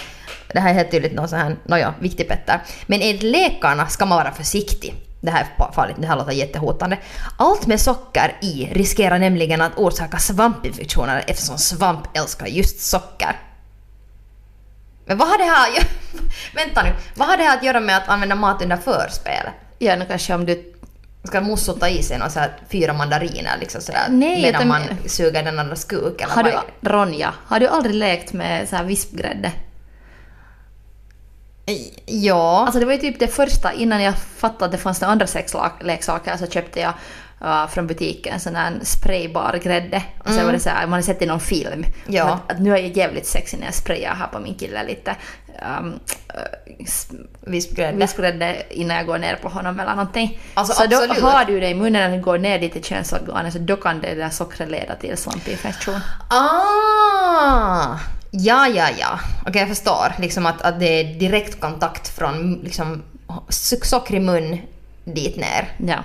[0.54, 2.60] det här är helt tydligt någon sån här, nåja, viktig Petter.
[2.86, 5.05] Men enligt läkarna ska man vara försiktig.
[5.26, 6.98] Det här är farligt, det här låter jättehotande.
[7.38, 13.40] Allt med socker i riskerar nämligen att orsaka svampinfektioner eftersom svamp älskar just socker.
[15.06, 15.88] Men vad har det här att göra...
[16.66, 16.94] Vänta nu.
[17.16, 19.54] Vad har det här att göra med att använda mat under förspelet?
[19.80, 20.72] Ja, nu kanske om du
[21.28, 24.68] Ska Musso ta i sig någon så här fyra mandariner liksom sådär Nej, medan utan-
[24.68, 26.90] man suger den andras kuk eller Har vad du?
[26.90, 29.52] Ronja, har du aldrig lekt med så här vispgrädde?
[32.06, 32.64] Ja.
[32.66, 35.28] Alltså det var ju typ det första, innan jag fattade att det fanns några andra
[35.28, 36.94] sexleksaker så köpte jag
[37.42, 40.04] uh, från butiken sån där spraybar grädde.
[40.24, 41.86] Och sen var det så här, man hade sett i någon film.
[42.08, 42.24] Ja.
[42.24, 45.16] Att, att nu är jag jävligt sexig när jag sprayar här på min kille lite
[45.80, 46.80] um, uh,
[47.42, 47.98] Vispgrädde.
[47.98, 50.40] vispgrädde innan jag går ner på honom eller någonting.
[50.54, 51.24] Alltså, så då absolut.
[51.24, 54.02] har du det i munnen när du går ner dit i könsorganet så då kan
[54.02, 56.00] det där sockret leda till svampinfektion.
[56.30, 58.00] Ah!
[58.38, 59.20] Ja, ja, ja.
[59.48, 60.14] Okej, jag förstår.
[60.20, 63.04] Liksom att, att det är direkt kontakt från liksom,
[63.48, 64.58] so- sockrig mun
[65.04, 65.68] dit ner.
[65.78, 66.04] Ja.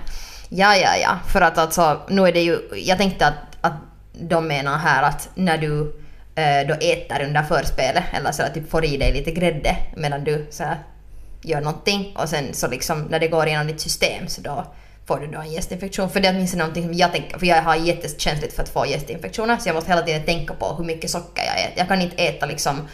[0.48, 1.18] Ja, ja, ja.
[1.32, 2.58] För att alltså, nu är det ju...
[2.76, 3.74] Jag tänkte att, att
[4.12, 5.80] de menar här att när du
[6.34, 10.24] eh, då äter under förspelet eller så att typ får i dig lite grädde medan
[10.24, 10.78] du så här,
[11.42, 14.66] gör någonting och sen så liksom när det går igenom ditt system så då
[15.06, 16.10] får du då en gästinfektion.
[16.10, 18.86] För det är åtminstone någonting som jag tänker, för jag har jättekänsligt för att få
[18.86, 21.74] gästinfektioner så jag måste hela tiden tänka på hur mycket socker jag äter.
[21.76, 22.88] Jag kan inte äta liksom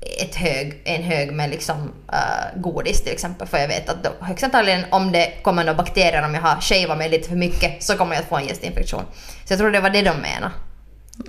[0.00, 4.10] ett hög, en hög med liksom, uh, godis till exempel för jag vet att då,
[4.20, 7.82] högst antagligen om det kommer några bakterier om jag har shavat mig lite för mycket
[7.82, 9.02] så kommer jag att få en gästinfektion.
[9.44, 10.52] Så jag tror det var det de menade.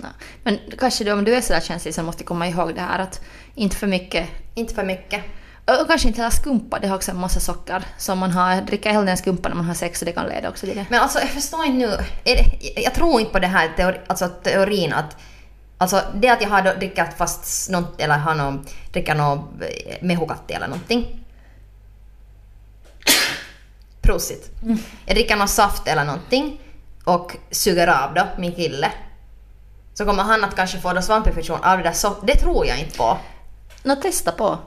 [0.02, 0.08] Ja.
[0.44, 2.98] Men kanske då, om du är sådär känslig så måste du komma ihåg det här
[2.98, 3.20] att
[3.54, 5.20] inte för mycket Inte för mycket.
[5.80, 7.84] Och kanske inte heller skumpa, det har också en massa socker.
[7.98, 10.48] Så man har, dricker hellre en skumpa när man har sex så det kan leda
[10.48, 10.86] också till det.
[10.90, 11.96] Men alltså jag förstår inte nu.
[12.24, 12.44] Det,
[12.76, 15.16] jag tror inte på det här teori, alltså, teorin att
[15.82, 19.50] Alltså det att jag har drickat fast något, eller har någon, dricker något
[20.00, 21.24] mehukatti eller någonting.
[24.00, 24.50] Prosit.
[25.06, 26.60] Jag dricker någon saft eller någonting
[27.04, 28.92] och suger av då min kille.
[29.94, 32.78] Så kommer han att kanske få då svampinfektion av det där så Det tror jag
[32.78, 33.18] inte på.
[33.82, 34.58] Nå, testa på.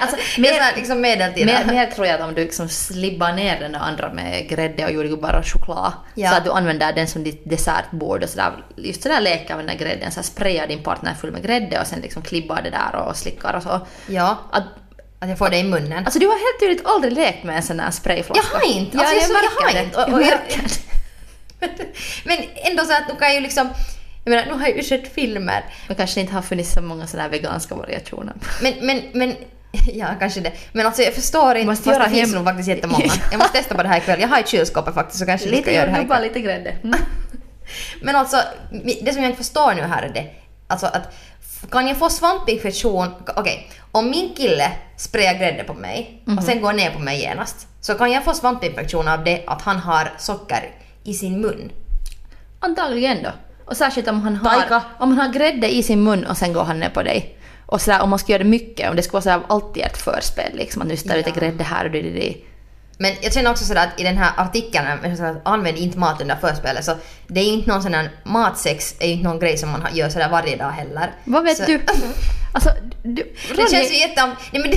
[0.00, 1.00] Alltså, mer- här liksom.
[1.00, 4.92] Mer, mer tror jag att om du liksom slibbar ner den andra med grädde och
[4.92, 5.92] jordgubbar och choklad.
[6.14, 6.30] Ja.
[6.30, 8.52] Så att du använder den som ditt dessertbord och sådär.
[8.76, 10.10] Just sådär leker med den där grädden.
[10.12, 13.16] Så här sprayar din partner full med grädde och sen liksom klibbar det där och
[13.16, 13.86] slickar och så.
[14.06, 14.64] Ja, Att,
[15.20, 16.04] att jag får det i munnen.
[16.04, 18.44] alltså du har helt tydligt aldrig lekt med en sån här sprayflaska.
[18.52, 18.96] Jag har inte.
[18.96, 19.96] Ja, Alltså, jag, jag, så, jag märker har inte.
[20.04, 20.38] Och, Jag och jag,
[22.24, 23.68] men ändå så att nu kan jag ju liksom...
[24.24, 25.64] Jag menar, nu har jag ju sett filmer.
[25.86, 28.34] Men kanske inte har funnits så många sådana veganska variationer.
[28.62, 29.36] Men, men, men...
[29.92, 30.52] Ja, kanske det.
[30.72, 31.66] Men alltså jag förstår inte.
[31.66, 33.04] Måste Fast göra det finns nog faktiskt jättemånga.
[33.30, 34.20] Jag måste testa på det här ikväll.
[34.20, 36.22] Jag har i kylskåpet faktiskt så kanske vi ska Lite göra det här ikväll.
[36.22, 36.70] lite grädde.
[36.70, 37.00] Mm.
[38.02, 38.36] Men alltså,
[39.02, 40.26] det som jag inte förstår nu här är det.
[40.66, 41.14] Alltså att
[41.70, 43.08] kan jag få svampinfektion?
[43.36, 47.66] Okej, om min kille sprayar grädde på mig och sen går ner på mig genast.
[47.80, 50.70] Så kan jag få svampinfektion av det att han har socker
[51.04, 51.72] i sin mun?
[52.60, 53.30] Antagligen då.
[53.72, 54.82] Och särskilt om han, har, Taika.
[54.98, 57.38] om han har grädde i sin mun och sen går han ner på dig.
[57.66, 59.96] Och sådär, om man ska göra det mycket, om det ska vara sådär alltid ett
[59.96, 61.40] förspel liksom, att nu lite Ja.
[61.40, 62.36] grädde här och det, det, det.
[62.98, 66.36] Men jag känner också sådär att i den här artikeln, att använd inte mat under
[66.36, 69.70] förspelet, så det är inte någon sån här matsex är ju inte någon grej som
[69.70, 71.12] man gör sådär varje dag heller.
[71.24, 71.80] Vad vet så, du?
[72.54, 72.70] Alltså,
[73.02, 74.26] du, Det känns ju jätte...
[74.26, 74.76] Nej men det,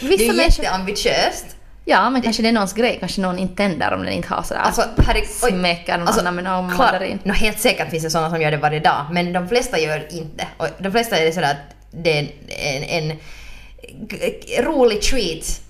[0.00, 0.64] det är vissa ju människor...
[0.64, 1.46] jätteambitiöst.
[1.84, 2.96] Ja, men kanske det är någons grej.
[3.00, 4.60] Kanske någon inte tänder om den inte har sådär...
[4.60, 5.28] Alltså, herregud.
[5.42, 5.50] oj.
[5.50, 7.18] Smäckar någon annan med någon klart, mandarin.
[7.22, 10.06] nå, helt säkert finns det sådana som gör det varje dag, men de flesta gör
[10.10, 10.46] inte.
[10.56, 13.18] Och de flesta är det sådär att det är en, en, en
[14.64, 15.60] rolig treat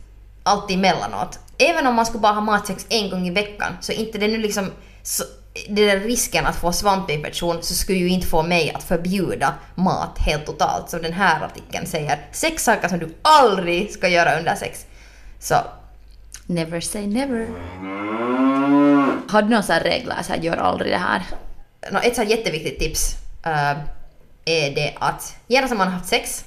[0.43, 1.39] alltid emellanåt.
[1.59, 4.39] Även om man skulle bara ha matsex en gång i veckan, så inte det nu
[4.39, 4.71] liksom...
[5.03, 5.25] Så,
[5.67, 10.19] den där risken att få svampinfektion så skulle ju inte få mig att förbjuda mat
[10.19, 10.91] helt totalt.
[10.91, 12.19] Som den här artikeln säger.
[12.33, 14.87] Sex saker som du aldrig ska göra under sex.
[15.41, 15.55] Så
[16.53, 17.49] Never say never.
[19.29, 21.23] Har du någon sån regler, så här, gör aldrig det här?
[21.93, 23.71] Nå, ett så jätteviktigt tips eh,
[24.45, 26.45] är det att genast när man har haft sex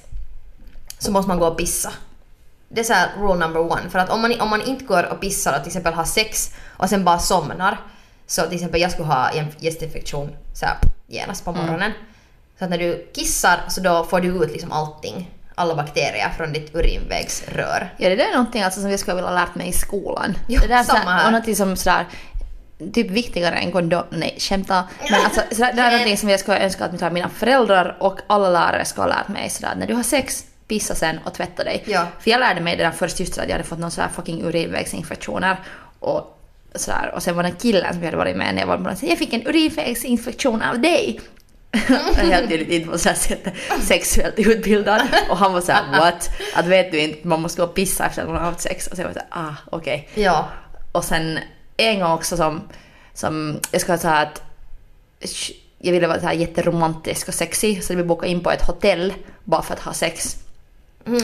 [0.98, 1.92] så måste man gå och pissa.
[2.68, 3.90] Det är så här rule number one.
[3.90, 6.54] För att om man, om man inte går och pissar och till exempel har sex
[6.76, 7.80] och sen bara somnar.
[8.26, 11.92] Så till exempel jag skulle ha en gästinfektion så här, genast på morgonen.
[12.58, 15.30] Så att när du kissar så då får du ut liksom allting.
[15.58, 17.88] Alla bakterier från ditt urinvägsrör.
[17.96, 20.38] Ja, det där är någonting alltså som jag skulle vilja ha lärt mig i skolan.
[20.48, 21.26] Jo, det där är samma här.
[21.26, 22.04] Och någonting som sådär,
[22.94, 24.84] typ viktigare än kondom, nej skämta.
[25.10, 28.18] Men alltså sådär, det är någonting som jag skulle önska att mina- mina föräldrar och
[28.26, 31.64] alla lärare skulle ha lärt mig sådär, när du har sex, pissa sen och tvätta
[31.64, 31.84] dig.
[31.86, 32.06] Ja.
[32.20, 34.08] För jag lärde mig det där först just för att jag hade fått någon sådär
[34.14, 35.56] fucking urinvägsinfektioner.
[36.00, 36.38] Och
[36.74, 38.78] sådär, och sen var det en killen som jag hade varit med när jag var
[38.78, 41.20] barn, jag fick en urinvägsinfektion av dig.
[42.16, 43.46] Helt tydligt inte på så sätt
[43.82, 45.02] sexuellt utbildad.
[45.30, 46.30] Och han var så här: what?
[46.54, 48.86] Att vet du inte, man måste gå och pissa efter att man har haft sex.
[48.86, 50.08] Och så jag var så här, ah okej.
[50.14, 50.48] Ja.
[50.92, 51.38] Och sen
[51.76, 52.68] en gång också som,
[53.14, 54.42] som jag ska säga att
[55.78, 59.14] jag ville vara så här jätteromantisk och sexig så vi bokade in på ett hotell
[59.44, 60.36] bara för att ha sex.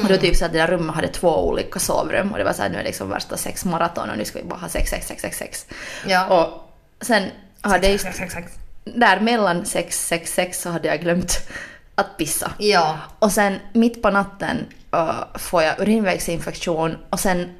[0.03, 2.53] Och då typ så att det där rummet hade två olika sovrum och det var
[2.53, 4.91] så här nu är det liksom värsta sexmaraton och nu ska vi bara ha sex,
[4.91, 5.67] sex, sex, sex, sex.
[6.07, 6.27] Ja.
[6.27, 8.53] Och sen hade jag just, Sex, sex, sex.
[8.85, 11.49] Där mellan sex, sex, sex så hade jag glömt
[11.95, 12.53] att pissa.
[12.59, 12.99] Ja.
[13.19, 14.67] Och sen mitt på natten
[14.97, 17.53] uh, får jag urinvägsinfektion och sen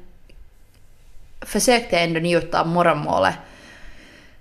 [1.41, 3.35] försökte jag ändå njuta av morgonmålet.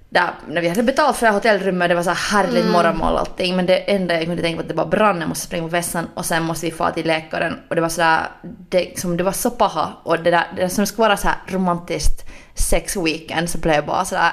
[0.09, 3.57] Där, när vi hade betalt för hotellrummet, det var så här härligt morgonmål och allting.
[3.57, 5.69] Men det enda jag kunde tänka på att det var brann, jag måste springa på
[5.69, 7.59] vässan och sen måste vi få till läkaren.
[7.69, 9.93] Och det var sådär, det, liksom, det var så paha.
[10.03, 13.83] Och det där, det som ska vara så här romantiskt sex weekend så blev det
[13.83, 14.33] bara sådär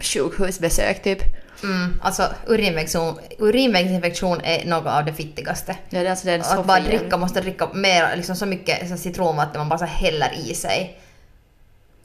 [0.00, 1.22] sjukhusbesök typ.
[1.62, 5.76] Mm, alltså urinvägsinfektion, urinvägsinfektion är något av det fittigaste.
[5.90, 8.46] Ja, det, är alltså, det är så att bara dricka, måste dricka mer, liksom så
[8.46, 10.98] mycket så citronvatten man bara så häller i sig.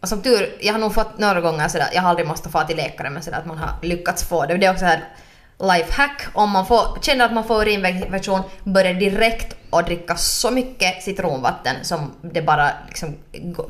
[0.02, 2.64] Och som tur, jag har nog fått några gånger sådär, jag har aldrig måste få
[2.64, 4.58] till läkare men sådär att man har lyckats få det.
[4.58, 5.04] Det är också här
[5.60, 11.04] lifehack, om man får, känner att man får urinvägsinfektion, börja direkt och dricka så mycket
[11.04, 13.16] citronvatten som det bara liksom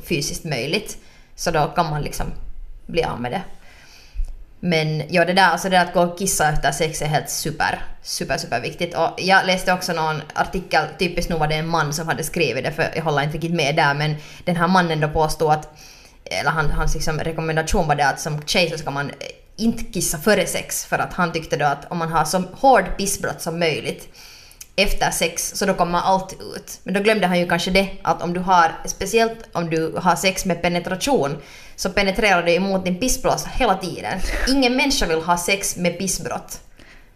[0.04, 0.98] fysiskt möjligt.
[1.36, 2.26] Så då kan man liksom
[2.86, 3.42] bli av med det.
[4.60, 7.30] Men ja, det där, alltså det där att gå och kissa efter sex är helt
[7.30, 8.96] super, super, super viktigt.
[8.96, 12.64] Och jag läste också någon artikel, typiskt nog var det en man som hade skrivit
[12.64, 14.16] det, för jag håller inte riktigt med där, men
[14.46, 15.78] den här mannen då påstod att,
[16.26, 19.16] eller han, hans liksom rekommendation var det att som tjej så ska man eh,
[19.56, 22.98] inte kissa före sex, för att han tyckte då att om man har så hård
[22.98, 24.10] pissbrott som möjligt
[24.78, 26.80] efter sex så då kommer allt ut.
[26.84, 30.16] Men då glömde han ju kanske det att om du har, speciellt om du har
[30.16, 31.38] sex med penetration,
[31.76, 34.20] så penetrerar det emot din pissblåsa hela tiden.
[34.48, 36.60] Ingen människa vill ha sex med pissbrott.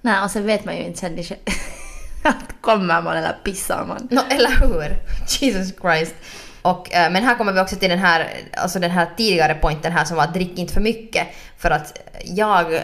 [0.01, 1.19] Nej, och sen vet man ju inte sen
[2.23, 4.07] att kommer man eller pissar man.
[4.11, 4.97] No, eller hur?
[5.39, 6.15] Jesus Christ.
[6.61, 9.91] Och, eh, men här kommer vi också till den här, alltså den här tidigare pointen
[9.91, 11.27] här som var att drick inte för mycket.
[11.57, 12.81] För att jag,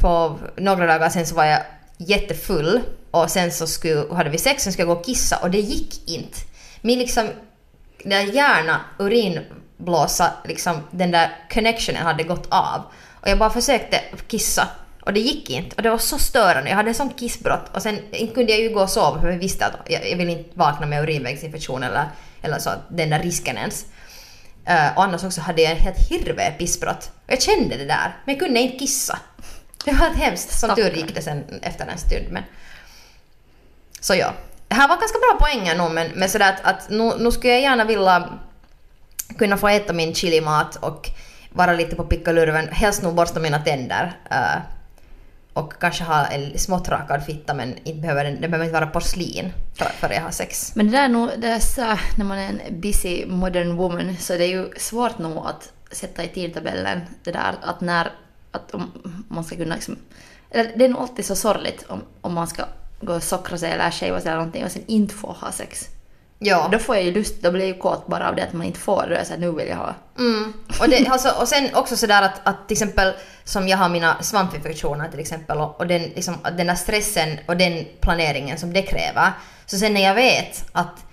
[0.00, 1.60] för några dagar sen så var jag
[1.98, 2.80] jättefull
[3.14, 5.60] och sen så skulle, hade vi sex, sen skulle jag gå och kissa och det
[5.60, 6.38] gick inte.
[6.80, 7.30] Min liksom,
[7.98, 12.82] den där hjärna, urinblåsa, liksom den där connectionen hade gått av.
[13.20, 14.68] Och jag bara försökte kissa
[15.02, 15.76] och det gick inte.
[15.76, 16.70] Och det var så störande.
[16.70, 17.98] Jag hade en sån kissbrott och sen
[18.34, 20.86] kunde jag ju gå och sova för jag visste att jag, jag vill inte vakna
[20.86, 22.08] med urinvägsinfektion eller,
[22.42, 23.86] eller så, den där risken ens.
[24.70, 27.10] Uh, och annars också hade jag en helt hirve pissbrott.
[27.26, 29.18] Och jag kände det där, men jag kunde inte kissa.
[29.84, 30.58] Det var hemskt.
[30.60, 32.26] Som tur gick det sen efter en stund.
[32.30, 32.42] Men...
[34.04, 34.32] Så ja.
[34.68, 37.52] Det här var ganska bra poänger nog men, men sådär att, att nu, nu skulle
[37.52, 38.28] jag gärna vilja
[39.38, 41.10] kunna få äta min chilimat och
[41.52, 42.68] vara lite på pickalurven.
[42.68, 44.12] Helst nog borsta mina tänder.
[44.30, 44.62] Uh,
[45.52, 48.86] och kanske ha en smått rakad fitta men inte behöver den, det behöver inte vara
[48.86, 50.72] porslin för, för jag har sex.
[50.76, 54.16] Men det där är nog, det är så, när man är en busy modern woman
[54.16, 58.12] så det är ju svårt nog att sätta i tidtabellen det där att när,
[58.50, 58.90] att om
[59.28, 59.96] man ska kunna liksom,
[60.50, 62.64] eller det är nog alltid så sorgligt om, om man ska
[63.04, 65.88] gå och sockra sig eller shava sig eller någonting och sen inte få ha sex.
[66.38, 66.68] Ja.
[66.72, 68.66] Då får jag ju lust, då blir jag ju kåt bara av det att man
[68.66, 69.94] inte får, är jag såhär nu vill jag ha.
[70.18, 70.52] Mm.
[70.80, 73.12] Och, det, alltså, och sen också sådär att, att till exempel
[73.44, 77.56] som jag har mina svampinfektioner till exempel och, och den, liksom, den där stressen och
[77.56, 79.32] den planeringen som det kräver.
[79.66, 81.04] Så sen när jag vet att,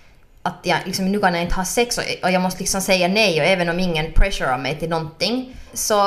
[0.41, 3.07] att jag, liksom, nu kan jag inte ha sex och, och jag måste liksom säga
[3.07, 6.05] nej och även om ingen pressure mig till någonting så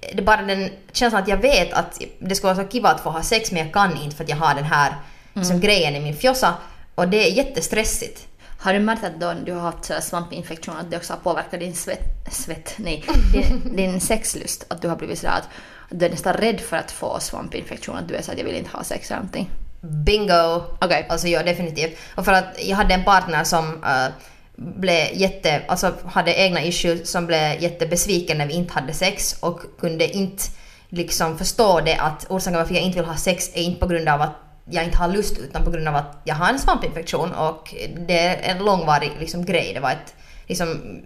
[0.00, 3.00] är det bara den känslan att jag vet att det skulle vara så kiva att
[3.00, 4.94] få ha sex men jag kan inte för att jag har den här
[5.34, 6.54] liksom, grejen i min fjossa
[6.94, 8.26] och det är jättestressigt.
[8.58, 11.74] Har du märkt att då du har haft svampinfektion att det också har påverkat din
[11.74, 14.64] svett, svett nej, din, din sexlust?
[14.68, 15.48] Att du har blivit sådär att,
[15.90, 18.46] att du är nästan rädd för att få svampinfektion, att du är såhär att jag
[18.46, 19.50] vill inte ha sex eller någonting?
[19.80, 20.62] Bingo!
[20.80, 21.06] Okej.
[21.08, 21.98] Alltså ja, definitivt.
[22.14, 24.08] Och för att jag hade en partner som uh,
[24.56, 29.60] blev jätte, alltså hade egna issues som blev jättebesviken när vi inte hade sex och
[29.80, 30.42] kunde inte
[30.88, 34.08] liksom förstå det att orsaken varför jag inte vill ha sex är inte på grund
[34.08, 37.32] av att jag inte har lust utan på grund av att jag har en svampinfektion
[37.32, 37.74] och
[38.06, 39.74] det är en långvarig liksom, grej.
[39.74, 40.14] Det var ett
[40.46, 41.00] liksom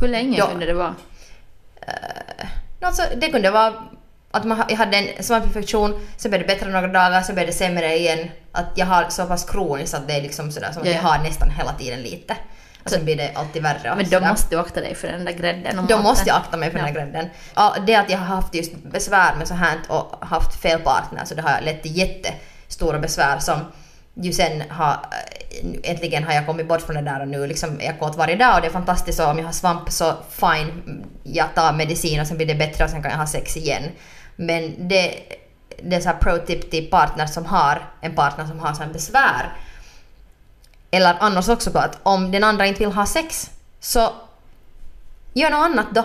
[0.00, 0.46] Hur länge Ja.
[0.46, 0.94] kunde det vara?
[2.80, 3.72] Alltså, det kunde vara
[4.30, 7.52] att man, jag hade en svampinfektion, sen blev det bättre några dagar, sen blev det
[7.52, 8.30] sämre igen.
[8.52, 10.94] Att jag har så pass kroniskt att det är liksom sådär som att Ja.
[10.94, 12.36] jag har nästan hela tiden lite.
[12.84, 13.94] Och sen blir det alltid värre.
[13.96, 14.28] Men då sådär.
[14.28, 16.86] måste du akta dig för den där grädden Då måste jag akta mig för den
[16.86, 17.28] här grädden.
[17.54, 21.24] Ja, det att jag har haft just besvär med så här och haft fel partner
[21.24, 21.96] så det har lett till
[22.74, 23.60] stora besvär som
[24.14, 27.80] ju sen har, eh, äntligen har jag kommit bort från det där och nu liksom
[27.80, 30.14] är jag kåt varje dag och det är fantastiskt och om jag har svamp så
[30.30, 33.56] fine, jag tar medicin och sen blir det bättre och sen kan jag ha sex
[33.56, 33.82] igen.
[34.36, 35.14] Men det,
[35.82, 39.52] det är så här pro-tip till partner som har en partner som har sån besvär
[40.90, 44.12] eller annars också på att om den andra inte vill ha sex så
[45.32, 46.04] gör något annat då.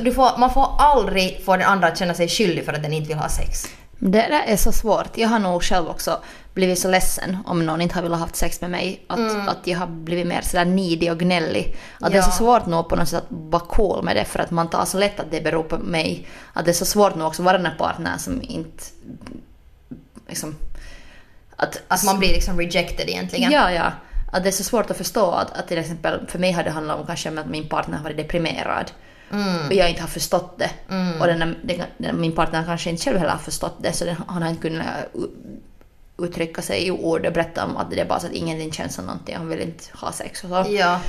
[0.00, 2.92] Du får, man får aldrig få den andra att känna sig skyldig för att den
[2.92, 3.68] inte vill ha sex.
[3.98, 5.16] Det där är så svårt.
[5.18, 6.20] Jag har nog själv också
[6.54, 9.04] blivit så ledsen om någon inte har velat haft sex med mig.
[9.06, 11.76] Att, att jag har blivit mer sådär nidig och gnällig.
[12.00, 12.32] Att det är så Ja.
[12.32, 14.98] svårt nog på något sätt att vara cool med det för att man tar så
[14.98, 16.28] lätt att det beror på mig.
[16.52, 18.84] Att det är så svårt nog också att vara den här partnern som inte...
[20.28, 20.56] Liksom,
[21.56, 23.52] att, Att man blir liksom rejected egentligen.
[23.52, 23.92] Ja, ja.
[24.32, 26.70] Att det är så svårt att förstå att, att till exempel för mig har det
[26.70, 28.90] handlat om kanske att min partner har varit deprimerad.
[29.66, 30.70] Och jag inte har förstått det.
[31.20, 34.16] Och den, där- den, min partner kanske inte själv heller har förstått det så den,
[34.28, 34.86] han har inte kunnat
[36.18, 38.94] uttrycka sig i ord och berätta om att det är bara så att ingenting känns
[38.94, 40.66] som någonting, han vill inte ha sex och så.
[40.72, 41.00] Ja.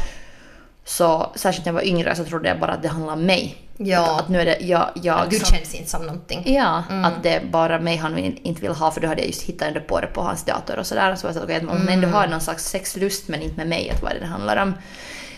[0.86, 3.58] Så särskilt när jag var yngre så trodde jag bara att det handlade om mig.
[3.78, 4.16] Ja.
[4.16, 6.44] Att, att nu är det jag, jag Gud som- känns inte som någonting.
[6.54, 9.42] Ja, att det är bara mig han inte vill ha för då hade jag just
[9.42, 11.16] hittat på det på hans dator och sådär.
[11.16, 13.68] Så var jag så, att om man ändå har någon slags sexlust men inte med
[13.68, 14.74] mig, att vad det handlar om.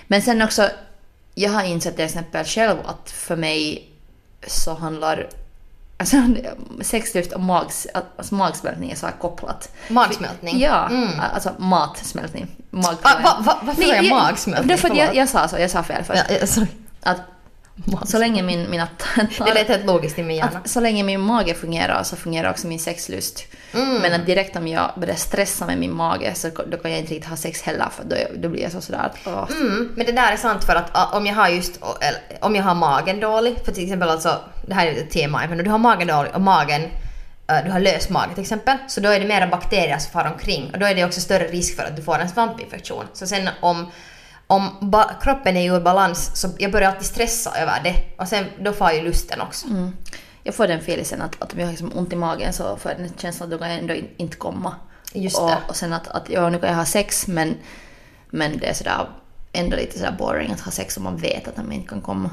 [0.07, 0.69] Men sen också,
[1.35, 3.89] jag har insett till exempel själv att för mig
[4.47, 5.27] så handlar
[5.97, 6.17] alltså,
[6.81, 9.69] sexlust och mags, alltså, magsmältning är så här kopplat.
[9.89, 10.59] Magsmältning?
[10.59, 11.09] Ja, Mm.
[11.33, 12.47] alltså matsmältning.
[12.69, 14.67] Mag, Ah, va, va, varför sa jag magsmältning?
[14.67, 16.23] Det är för att jag, jag sa så, jag sa fel först.
[16.29, 16.67] Ja, ja, sorry.
[17.03, 17.17] Att
[18.05, 18.87] så länge min, mina
[19.37, 20.61] Det lät helt logiskt i min hjärna.
[20.65, 23.43] så länge min mage fungerar så fungerar också min sexlust.
[23.73, 23.95] Mm.
[24.01, 27.13] Men att direkt om jag börjar stressa med min mage så då kan jag inte
[27.13, 29.47] riktigt ha sex heller för då, då blir jag så sådär att åh.
[29.51, 31.79] Mm, men det där är sant för att om jag har just
[32.39, 35.51] om jag har magen dålig, för till exempel alltså, det här är ett TMI, men
[35.51, 36.81] om du har magen dålig och magen
[37.47, 40.31] eh, du har lös mage till exempel, så då är det mera bakterier som far
[40.33, 43.05] omkring och då är det också större risk för att du får en svampinfektion.
[43.13, 43.91] Så sen om,
[44.51, 48.73] om kroppen är ur balans så jag börjar alltid stressa över det och sen då
[48.73, 49.67] far ju lusten också.
[49.67, 49.95] Mm.
[50.43, 52.91] Jag får den feelingen att, att om jag har liksom ont i magen så får
[52.91, 54.75] jag den känslan att då kan jag ändå in, inte komma.
[55.13, 55.57] Just och, det.
[55.67, 57.57] och sen att, att ja, nu kan jag ha sex men,
[58.29, 59.07] men det är sådär
[59.53, 62.29] ändå lite sådär boring att ha sex om man vet att man inte kan komma.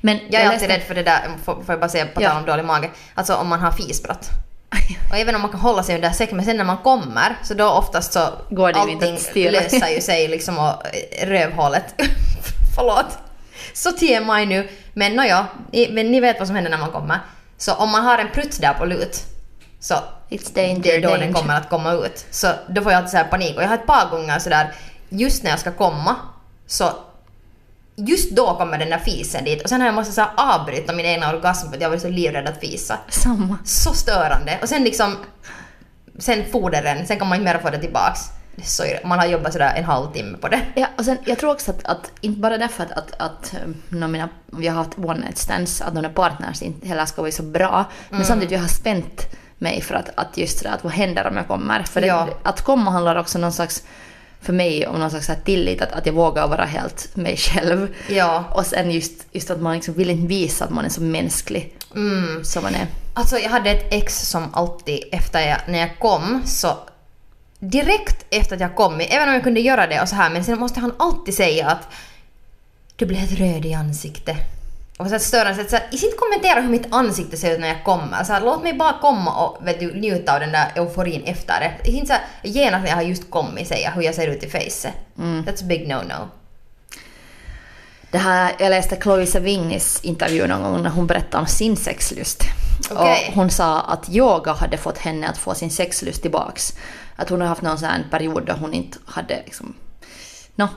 [0.00, 2.28] Men Jag är alltid rädd för det där, får, får jag bara säga på Ja.
[2.30, 4.28] tal om dålig mage, alltså om man har fisbrott.
[5.10, 7.54] Och även om man kan hålla sig under sex, men sen när man kommer så
[7.54, 11.94] då oftast så Går det allting löser ju sig liksom och eh, rövhålet.
[12.74, 13.18] Förlåt.
[13.74, 14.68] Så TMI nu.
[14.94, 17.18] Men nåja, ni, men ni vet vad som händer när man kommer.
[17.56, 19.22] Så om man har en prutt där på lut
[19.80, 19.94] så
[20.30, 21.24] It's danger, det är då danger.
[21.24, 22.26] den kommer att komma ut.
[22.30, 23.56] Så då får jag alltid så panik.
[23.56, 24.74] Och jag har ett par gånger sådär,
[25.08, 26.16] just när jag ska komma
[26.66, 26.92] så
[28.08, 31.06] just då kommer den där fisen dit och sen har jag måste så avbryta min
[31.06, 32.98] egna orgasm för att jag var så livrädd att fisa.
[33.08, 33.58] Samma.
[33.64, 34.58] Så störande.
[34.62, 35.16] Och sen liksom,
[36.18, 38.20] sen for den, sen kan man inte mer få det tillbaks.
[38.64, 40.60] Så, man har jobbat sådär en halvtimme på det.
[40.74, 43.82] Ja, och sen, jag tror också att, att inte bara därför att, att, att um,
[43.88, 47.32] mina, vi har haft one night stands, att de där partners inte heller ska vara
[47.32, 49.26] så bra, men samtidigt jag har spänt
[49.58, 51.82] mig för att, att just det där, att vad händer om jag kommer?
[51.82, 52.28] För det, Ja.
[52.42, 53.82] att komma handlar också någon slags,
[54.42, 57.94] för mig om någon slags här tillit, att, att jag vågar vara helt mig själv.
[58.08, 58.44] Ja.
[58.54, 61.74] Och sen just, just att man liksom vill inte visa att man är så mänsklig
[62.42, 62.86] som man är.
[63.14, 66.76] Alltså jag hade ett ex som alltid efter jag, när jag kom så
[67.58, 70.44] direkt efter att jag kom, även om jag kunde göra det och så här, men
[70.44, 71.88] sen måste han alltid säga att
[72.96, 74.36] du blev helt röd i ansiktet.
[75.02, 77.84] Och så störande sätt, så här, inte kommentera hur mitt ansikte ser ut när jag
[77.84, 78.24] kommer.
[78.24, 81.60] Så här, låt mig bara komma och vet du, njuta av den där euforin efter
[81.60, 81.90] det.
[81.90, 84.48] Inte så här, genast när jag har just kommit säga hur jag ser ut i
[84.48, 84.92] facet.
[85.16, 86.28] That's a big no-no.
[88.10, 92.44] Det här, jag läste Chloe Savinis intervju någon gång när hon berättade om sin sexlust.
[92.90, 93.26] Okej.
[93.28, 96.74] Och hon sa att yoga hade fått henne att få sin sexlust tillbaks.
[97.16, 99.74] Att hon har haft någon sån period då hon inte hade liksom...
[100.54, 100.68] No,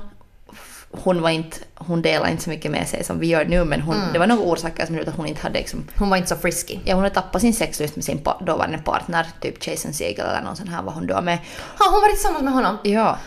[0.92, 1.58] hon var inte...
[1.76, 4.28] Hon delade inte så mycket med sig som vi gör nu men hon, det var
[4.28, 5.88] några orsaker som gjorde att hon inte hade liksom...
[5.98, 6.80] Hon var inte så frisky.
[6.86, 10.56] Ja, hon hade tappat sin sexlust med sin dåvarande partner, typ Jason Segel eller någon
[10.56, 11.40] sån här var hon då med.
[11.78, 12.78] Har hon varit tillsammans med honom?
[12.84, 13.18] Ja.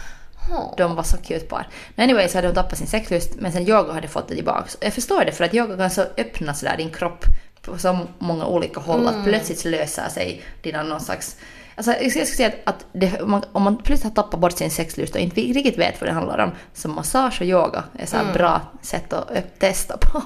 [0.76, 1.68] De var så cute par.
[1.94, 4.76] Men anyway så hade hon tappat sin sexlust men sen yoga hade fått det tillbaks.
[4.80, 7.24] Jag förstår det för att yoga kan så öppna sådär din kropp
[7.62, 11.36] på så många olika håll att plötsligt löser sig dina någon slags...
[11.78, 14.58] Alltså jag skulle säga att, att det, om, man, om man plötsligt har tappat bort
[14.58, 18.06] sin sexlust och inte riktigt vet vad det handlar om så massage och yoga är
[18.06, 20.22] så här bra sätt att ö- testa på.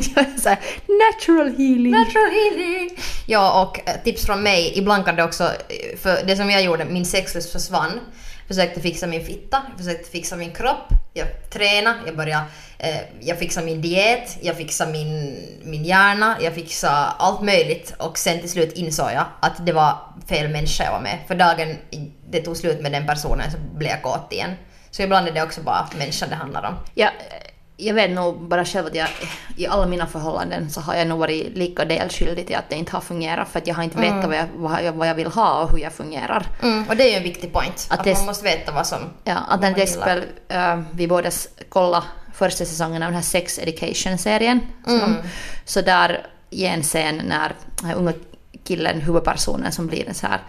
[0.42, 1.90] så här, natural healing.
[1.90, 2.90] Natural healing!
[3.26, 6.62] Ja, och eh, tips från mig, ibland kan det också, eh, för det som jag
[6.62, 8.00] gjorde, min sexlust försvann.
[8.48, 12.44] Försökte fixa min fitta, jag försökte fixa min kropp, jag tränade, jag började,
[12.78, 18.18] eh, jag fixade min diet, jag fixade min, min hjärna, jag fixade allt möjligt och
[18.18, 21.18] sen till slut insåg jag att det var fel människa jag var med.
[21.28, 21.76] För dagen
[22.30, 24.50] det tog slut med den personen så blev jag kåt igen.
[24.90, 26.74] Så ibland är det också bara människan det handlar om.
[26.94, 27.08] Ja,
[27.86, 29.08] jag vet nog bara själv att jag
[29.56, 32.92] i alla mina förhållanden så har jag nog varit lika delskyldig till att det inte
[32.92, 35.26] har fungerat för att jag har inte vetat vad, jag, vad, jag, vad jag vill
[35.26, 36.46] ha och hur jag fungerar.
[36.62, 38.86] Mm, och det är ju en viktig point, att, Att det- man måste veta vad
[38.86, 38.98] som...
[39.24, 41.30] Ja, att man till exempel äh, vi båda
[41.68, 44.60] kollade första säsongen av den här Sex Education-serien.
[44.86, 45.16] som-
[45.64, 47.52] Så där i en scen när
[47.82, 48.12] den unga
[48.64, 50.40] killen, huvudpersonen som blir en så här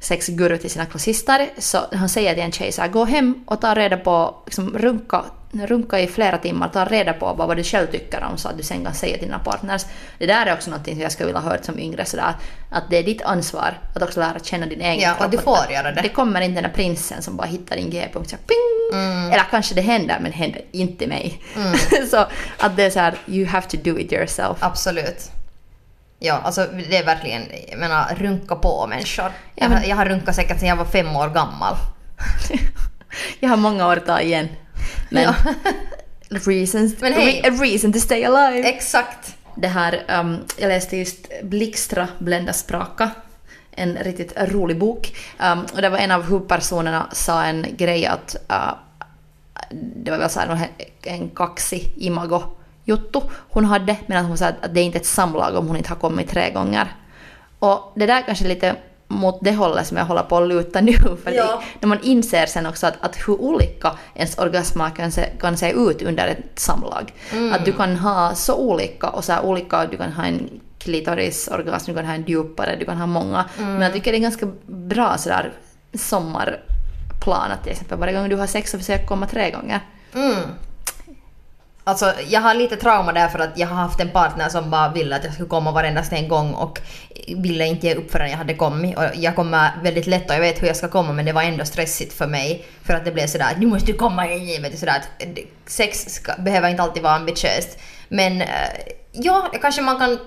[0.00, 3.60] sexguru till sina klassister, så han säger till en tjej så här, gå hem och
[3.60, 7.86] ta reda på, liksom runka, runka i flera timmar, ta reda på vad du själv
[7.86, 9.82] tycker om så att du sen kan säga till dina partners.
[10.18, 12.34] Det där är också någonting som jag skulle vilja ha hört som yngre sådär,
[12.70, 15.30] att det är ditt ansvar att också lära känna din egen Ja, och kropp.
[15.30, 16.02] du får Att- göra det.
[16.02, 19.32] Det kommer inte den där prinsen som bara hittar din g-punkt så här, ping!
[19.32, 21.42] Eller kanske det händer, men det händer inte mig.
[22.10, 22.26] så
[22.58, 24.56] att det är så här, you have to do it yourself.
[24.60, 25.30] Absolut.
[26.22, 29.32] Ja, alltså det är verkligen, jag menar runka på människor.
[29.54, 31.74] Ja, men- jag har runkat säkert sedan jag var fem år gammal.
[33.40, 34.48] Jag har många år att ta igen.
[35.08, 35.34] Men Ja.
[36.46, 38.68] reasons, Men re, a reason to stay alive.
[38.68, 39.36] Exakt.
[39.56, 43.10] Det här, um, jag läste just Blixtra blända spraka.
[43.72, 45.16] En riktigt rolig bok.
[45.38, 48.74] Um, och det var en av huvudpersonerna sa en grej att uh,
[50.04, 50.68] det var väl så här,
[51.02, 52.42] en kaxig imago
[52.90, 53.20] juttu
[53.50, 55.88] hon hade, men att hon sa att det är inte ett samlag om hon inte
[55.88, 56.86] har kommit tre gånger.
[57.58, 58.76] Och det där kanske lite
[59.08, 60.92] mot det hållet som jag håller på att luta nu.
[61.24, 61.62] För Ja.
[61.72, 65.56] det, när man inser sen också att, att hur olika ens orgasmer kan se, kan
[65.56, 67.12] se ut under ett samlag.
[67.52, 71.96] Att du kan ha så olika och så olika, du kan ha en klitorisorgasm, du
[71.96, 73.44] kan ha en djupare, du kan ha många.
[73.58, 75.52] Men jag tycker det är ganska bra sådär
[75.94, 79.80] sommarplan att till exempel varje gång du har sex så försök komma tre gånger.
[80.14, 80.34] Mm.
[81.84, 84.88] Alltså jag har lite trauma där för att jag har haft en partner som bara
[84.88, 86.80] ville att jag skulle komma varenda en gång och
[87.36, 88.98] ville inte ge upp förrän jag hade kommit.
[88.98, 91.42] Och jag kommer väldigt lätt och jag vet hur jag ska komma men det var
[91.42, 92.66] ändå stressigt för mig.
[92.82, 94.62] För att det blev sådär att nu måste du komma in.
[94.62, 97.78] Vet du, sådär att eh, sex ska, behöver inte alltid vara ambitiöst.
[98.08, 98.48] Men eh,
[99.12, 100.18] ja, kanske man kan...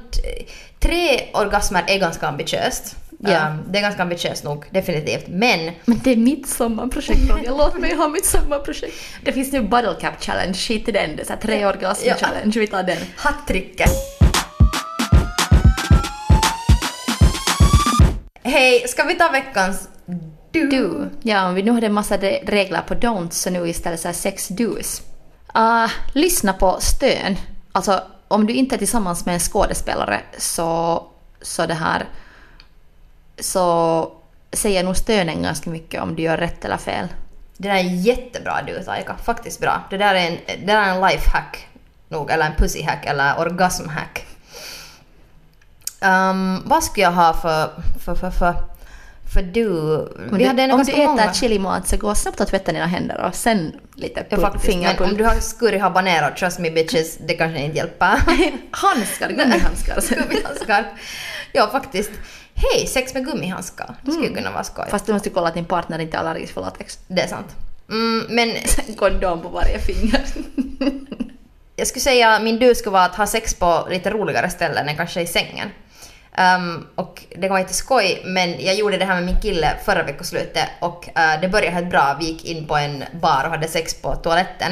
[0.79, 2.95] Tre orgasmer är ganska ambitiöst.
[3.31, 3.47] Ja.
[3.49, 5.27] Um, det är ganska ambitiöst nog, definitivt.
[5.27, 8.95] Men Men det är mitt sommarprojekt Ronja, låt mig ha mitt sommarprojekt.
[9.23, 12.15] Det finns nu Bottle Cap Challenge, skit i den, det är tre orgasm Ja.
[12.15, 12.97] challenge, vi tar den.
[13.17, 13.89] Hattricket.
[18.43, 19.89] Hej, ska vi ta veckans
[20.51, 20.67] du?
[20.69, 23.99] Du, ja vi nu har det en massa re- regler på don't så nu istället
[23.99, 25.01] så sex do's.
[25.53, 27.35] Ah, lyssna på stön.
[27.71, 31.03] Alltså om du inte är tillsammans med en skådespelare så,
[31.41, 32.05] så det här
[33.43, 34.11] så
[34.51, 37.07] säger nog stönen ganska mycket om du gör rätt eller fel.
[37.57, 39.83] Det där är jättebra du Taika, faktiskt bra.
[39.89, 41.67] Det där är en, det där är en lifehack
[42.07, 44.25] nog, eller en pussyhack eller orgasmhack.
[46.01, 47.69] Um, vad ska jag ha för,
[48.05, 48.55] för, för, för,
[49.33, 49.69] för du?
[49.97, 51.33] Om Vi du, hade om du äter många.
[51.33, 55.17] chilimat så gå snabbt och tvätta dina händer och sen lite Ja, faktiskt, men om
[55.17, 58.19] du har scurry habanero, trust me bitches, det kanske inte hjälper.
[58.71, 60.01] Handskar, gummihandskar.
[60.09, 60.85] gummihandskar.
[61.51, 62.11] Ja, faktiskt.
[62.71, 63.95] Hej, sex med gummihandskar.
[64.01, 64.85] Det skulle kunna vara skoj.
[64.89, 66.99] Fast du måste kolla att din partner inte är allergisk för latex.
[67.07, 67.55] Det är sant.
[67.89, 68.55] Mm, men
[68.97, 70.21] Kondom på varje finger.
[71.75, 74.97] jag skulle säga min du skulle vara att ha sex på lite roligare ställen än
[74.97, 75.69] kanske i sängen.
[76.37, 80.03] Um, och det vara lite skoj, men jag gjorde det här med min kille förra
[80.03, 82.17] veckoslutet och uh, det började helt bra.
[82.19, 84.71] Vi gick in på en bar och hade sex på toaletten.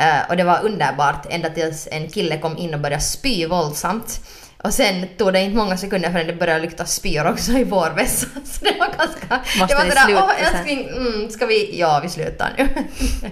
[0.00, 4.20] Uh, och det var underbart ända tills en kille kom in och började spy våldsamt.
[4.62, 7.90] Och sen tog det inte många sekunder förrän det började lukta spyor också i vår
[7.96, 8.26] vässa.
[8.44, 9.58] Så det var ganska...
[9.58, 11.78] Måste det var sådär, åh sen?" älskling, mm, ska vi...
[11.78, 12.68] Ja, vi slutar nu.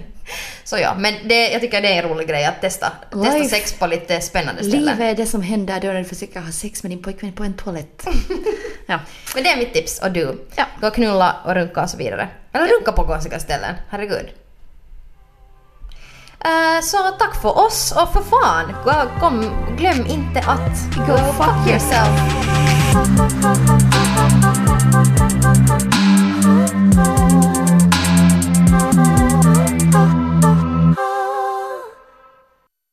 [0.63, 2.91] Så ja, men det, jag tycker det är en rolig grej att testa,
[3.23, 4.79] testa sex på lite spännande ställen.
[4.79, 7.43] Livet är det som händer då när du försöker ha sex med din pojkvän på
[7.43, 8.07] en toalett.
[8.85, 8.99] ja.
[9.35, 10.45] Men det är mitt tips, och du?
[10.55, 10.65] Ja.
[10.81, 12.27] Gå och knulla och runka och så vidare.
[12.53, 14.29] Eller runka på konstiga ställen, herregud.
[16.45, 18.73] Eh, så tack för oss och för fan,
[19.19, 19.45] kom,
[19.77, 22.09] glöm inte att Go fuck yourself.